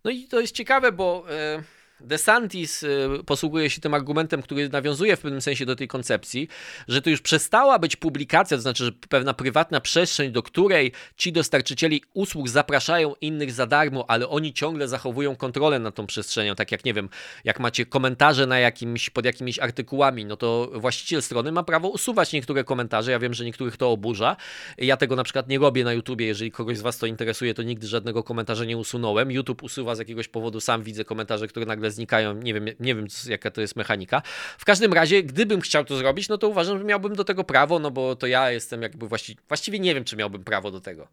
No 0.03 0.11
i 0.11 0.27
to 0.27 0.39
jest 0.39 0.55
ciekawe, 0.55 0.91
bo. 0.91 1.25
Yy 1.29 1.76
DeSantis 1.99 2.83
y, 2.83 3.09
posługuje 3.25 3.69
się 3.69 3.81
tym 3.81 3.93
argumentem, 3.93 4.41
który 4.41 4.69
nawiązuje 4.69 5.15
w 5.15 5.19
pewnym 5.19 5.41
sensie 5.41 5.65
do 5.65 5.75
tej 5.75 5.87
koncepcji, 5.87 6.47
że 6.87 7.01
to 7.01 7.09
już 7.09 7.21
przestała 7.21 7.79
być 7.79 7.95
publikacja, 7.95 8.57
to 8.57 8.61
znaczy, 8.61 8.85
że 8.85 8.91
pewna 8.91 9.33
prywatna 9.33 9.81
przestrzeń, 9.81 10.31
do 10.31 10.43
której 10.43 10.91
ci 11.17 11.31
dostarczycieli 11.31 12.01
usług 12.13 12.49
zapraszają 12.49 13.13
innych 13.21 13.51
za 13.51 13.65
darmo, 13.65 14.05
ale 14.09 14.27
oni 14.27 14.53
ciągle 14.53 14.87
zachowują 14.87 15.35
kontrolę 15.35 15.79
nad 15.79 15.95
tą 15.95 16.07
przestrzenią. 16.07 16.55
Tak 16.55 16.71
jak 16.71 16.85
nie 16.85 16.93
wiem, 16.93 17.09
jak 17.43 17.59
macie 17.59 17.85
komentarze 17.85 18.47
na 18.47 18.59
jakimś, 18.59 19.09
pod 19.09 19.25
jakimiś 19.25 19.59
artykułami, 19.59 20.25
no 20.25 20.37
to 20.37 20.71
właściciel 20.73 21.21
strony 21.21 21.51
ma 21.51 21.63
prawo 21.63 21.87
usuwać 21.87 22.33
niektóre 22.33 22.63
komentarze. 22.63 23.11
Ja 23.11 23.19
wiem, 23.19 23.33
że 23.33 23.45
niektórych 23.45 23.77
to 23.77 23.91
oburza. 23.91 24.35
Ja 24.77 24.97
tego 24.97 25.15
na 25.15 25.23
przykład 25.23 25.49
nie 25.49 25.59
robię 25.59 25.83
na 25.83 25.93
YouTubie. 25.93 26.25
Jeżeli 26.25 26.51
kogoś 26.51 26.77
z 26.77 26.81
Was 26.81 26.97
to 26.97 27.05
interesuje, 27.05 27.53
to 27.53 27.63
nigdy 27.63 27.87
żadnego 27.87 28.23
komentarza 28.23 28.65
nie 28.65 28.77
usunąłem. 28.77 29.31
YouTube 29.31 29.63
usuwa 29.63 29.95
z 29.95 29.99
jakiegoś 29.99 30.27
powodu, 30.27 30.59
sam 30.59 30.83
widzę 30.83 31.05
komentarze, 31.05 31.47
które 31.47 31.65
nagle 31.65 31.86
znikają. 31.91 32.33
Nie 32.33 32.53
wiem, 32.53 32.65
nie 32.79 32.95
wiem 32.95 33.07
jaka 33.27 33.51
to 33.51 33.61
jest 33.61 33.75
mechanika. 33.75 34.21
W 34.57 34.65
każdym 34.65 34.93
razie, 34.93 35.23
gdybym 35.23 35.61
chciał 35.61 35.85
to 35.85 35.97
zrobić, 35.97 36.29
no 36.29 36.37
to 36.37 36.47
uważam, 36.47 36.77
że 36.77 36.83
miałbym 36.83 37.15
do 37.15 37.23
tego 37.23 37.43
prawo, 37.43 37.79
no 37.79 37.91
bo 37.91 38.15
to 38.15 38.27
ja 38.27 38.51
jestem 38.51 38.81
jakby 38.81 39.07
właściwie, 39.07 39.41
właściwie 39.47 39.79
nie 39.79 39.95
wiem, 39.95 40.03
czy 40.03 40.15
miałbym 40.15 40.43
prawo 40.43 40.71
do 40.71 40.81
tego. 40.81 41.07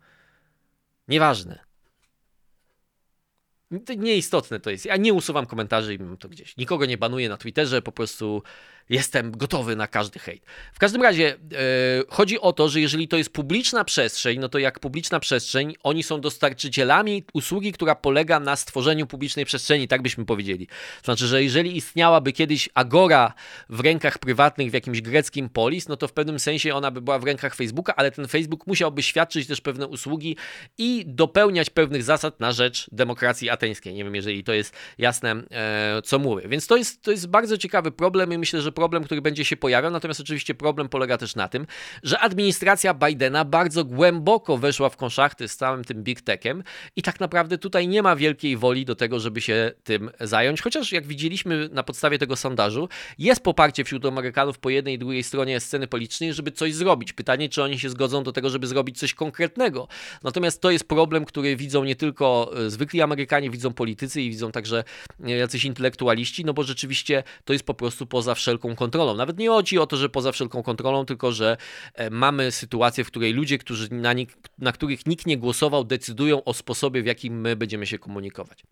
Nieważne. 1.08 1.58
To 3.86 3.94
nieistotne 3.94 4.60
to 4.60 4.70
jest. 4.70 4.84
Ja 4.84 4.96
nie 4.96 5.12
usuwam 5.12 5.46
komentarzy 5.46 5.94
i 5.94 5.98
mam 5.98 6.16
to 6.16 6.28
gdzieś. 6.28 6.56
Nikogo 6.56 6.86
nie 6.86 6.98
banuję 6.98 7.28
na 7.28 7.36
Twitterze, 7.36 7.82
po 7.82 7.92
prostu 7.92 8.42
jestem 8.88 9.30
gotowy 9.30 9.76
na 9.76 9.86
każdy 9.86 10.18
hejt. 10.18 10.46
W 10.72 10.78
każdym 10.78 11.02
razie 11.02 11.32
e, 11.32 11.36
chodzi 12.08 12.40
o 12.40 12.52
to, 12.52 12.68
że 12.68 12.80
jeżeli 12.80 13.08
to 13.08 13.16
jest 13.16 13.30
publiczna 13.30 13.84
przestrzeń, 13.84 14.38
no 14.38 14.48
to 14.48 14.58
jak 14.58 14.80
publiczna 14.80 15.20
przestrzeń, 15.20 15.74
oni 15.82 16.02
są 16.02 16.20
dostarczycielami 16.20 17.24
usługi, 17.32 17.72
która 17.72 17.94
polega 17.94 18.40
na 18.40 18.56
stworzeniu 18.56 19.06
publicznej 19.06 19.44
przestrzeni, 19.44 19.88
tak 19.88 20.02
byśmy 20.02 20.24
powiedzieli. 20.24 20.66
To 20.66 21.04
znaczy, 21.04 21.26
że 21.26 21.42
jeżeli 21.42 21.76
istniałaby 21.76 22.32
kiedyś 22.32 22.68
agora 22.74 23.34
w 23.68 23.80
rękach 23.80 24.18
prywatnych 24.18 24.70
w 24.70 24.74
jakimś 24.74 25.00
greckim 25.00 25.48
polis, 25.48 25.88
no 25.88 25.96
to 25.96 26.08
w 26.08 26.12
pewnym 26.12 26.38
sensie 26.38 26.74
ona 26.74 26.90
by 26.90 27.00
była 27.00 27.18
w 27.18 27.24
rękach 27.24 27.54
Facebooka, 27.54 27.96
ale 27.96 28.10
ten 28.10 28.28
Facebook 28.28 28.66
musiałby 28.66 29.02
świadczyć 29.02 29.46
też 29.46 29.60
pewne 29.60 29.86
usługi 29.86 30.36
i 30.78 31.04
dopełniać 31.06 31.70
pewnych 31.70 32.02
zasad 32.02 32.40
na 32.40 32.52
rzecz 32.52 32.86
demokracji 32.92 33.50
ateńskiej. 33.50 33.94
Nie 33.94 34.04
wiem, 34.04 34.14
jeżeli 34.14 34.44
to 34.44 34.52
jest 34.52 34.74
jasne, 34.98 35.42
e, 35.50 36.02
co 36.04 36.18
mówię. 36.18 36.48
Więc 36.48 36.66
to 36.66 36.76
jest, 36.76 37.02
to 37.02 37.10
jest 37.10 37.26
bardzo 37.26 37.58
ciekawy 37.58 37.92
problem 37.92 38.32
i 38.32 38.38
myślę, 38.38 38.60
że 38.60 38.72
problem, 38.74 39.04
który 39.04 39.22
będzie 39.22 39.44
się 39.44 39.56
pojawiał, 39.56 39.90
natomiast 39.90 40.20
oczywiście 40.20 40.54
problem 40.54 40.88
polega 40.88 41.18
też 41.18 41.36
na 41.36 41.48
tym, 41.48 41.66
że 42.02 42.18
administracja 42.18 42.94
Bidena 42.94 43.44
bardzo 43.44 43.84
głęboko 43.84 44.58
weszła 44.58 44.88
w 44.88 44.96
konszachty 44.96 45.48
z 45.48 45.56
całym 45.56 45.84
tym 45.84 46.02
big 46.02 46.20
techem 46.20 46.62
i 46.96 47.02
tak 47.02 47.20
naprawdę 47.20 47.58
tutaj 47.58 47.88
nie 47.88 48.02
ma 48.02 48.16
wielkiej 48.16 48.56
woli 48.56 48.84
do 48.84 48.94
tego, 48.94 49.20
żeby 49.20 49.40
się 49.40 49.72
tym 49.84 50.10
zająć, 50.20 50.62
chociaż 50.62 50.92
jak 50.92 51.06
widzieliśmy 51.06 51.68
na 51.72 51.82
podstawie 51.82 52.18
tego 52.18 52.36
sondażu, 52.36 52.88
jest 53.18 53.42
poparcie 53.42 53.84
wśród 53.84 54.06
Amerykanów 54.06 54.58
po 54.58 54.70
jednej 54.70 54.94
i 54.94 54.98
drugiej 54.98 55.22
stronie 55.22 55.60
sceny 55.60 55.86
politycznej, 55.86 56.34
żeby 56.34 56.50
coś 56.52 56.74
zrobić. 56.74 57.12
Pytanie, 57.12 57.48
czy 57.48 57.62
oni 57.62 57.78
się 57.78 57.90
zgodzą 57.90 58.22
do 58.22 58.32
tego, 58.32 58.50
żeby 58.50 58.66
zrobić 58.66 58.98
coś 58.98 59.14
konkretnego. 59.14 59.88
Natomiast 60.22 60.60
to 60.60 60.70
jest 60.70 60.88
problem, 60.88 61.24
który 61.24 61.56
widzą 61.56 61.84
nie 61.84 61.96
tylko 61.96 62.52
e, 62.56 62.70
zwykli 62.70 63.02
Amerykanie, 63.02 63.50
widzą 63.50 63.72
politycy 63.72 64.22
i 64.22 64.30
widzą 64.30 64.52
także 64.52 64.84
e, 65.24 65.30
jacyś 65.30 65.64
intelektualiści, 65.64 66.44
no 66.44 66.54
bo 66.54 66.62
rzeczywiście 66.62 67.22
to 67.44 67.52
jest 67.52 67.66
po 67.66 67.74
prostu 67.74 68.06
poza 68.06 68.34
wszelką 68.34 68.63
kontrolą. 68.76 69.14
Nawet 69.14 69.38
nie 69.38 69.48
chodzi 69.48 69.78
o 69.78 69.86
to, 69.86 69.96
że 69.96 70.08
poza 70.08 70.32
wszelką 70.32 70.62
kontrolą, 70.62 71.06
tylko 71.06 71.32
że 71.32 71.56
e, 71.94 72.10
mamy 72.10 72.52
sytuację, 72.52 73.04
w 73.04 73.06
której 73.06 73.32
ludzie, 73.32 73.58
którzy 73.58 73.88
na, 73.90 74.12
nie, 74.12 74.26
na 74.58 74.72
których 74.72 75.06
nikt 75.06 75.26
nie 75.26 75.38
głosował, 75.38 75.84
decydują 75.84 76.44
o 76.44 76.54
sposobie, 76.54 77.02
w 77.02 77.06
jakim 77.06 77.40
my 77.40 77.56
będziemy 77.56 77.86
się 77.86 77.98
komunikować. 77.98 78.62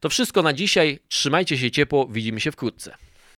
To 0.00 0.08
wszystko 0.08 0.42
na 0.42 0.52
dzisiaj. 0.52 0.98
Trzymajcie 1.08 1.58
się 1.58 1.70
ciepło, 1.70 2.06
widzimy 2.06 2.40
się 2.40 2.52
wkrótce. 2.52 2.94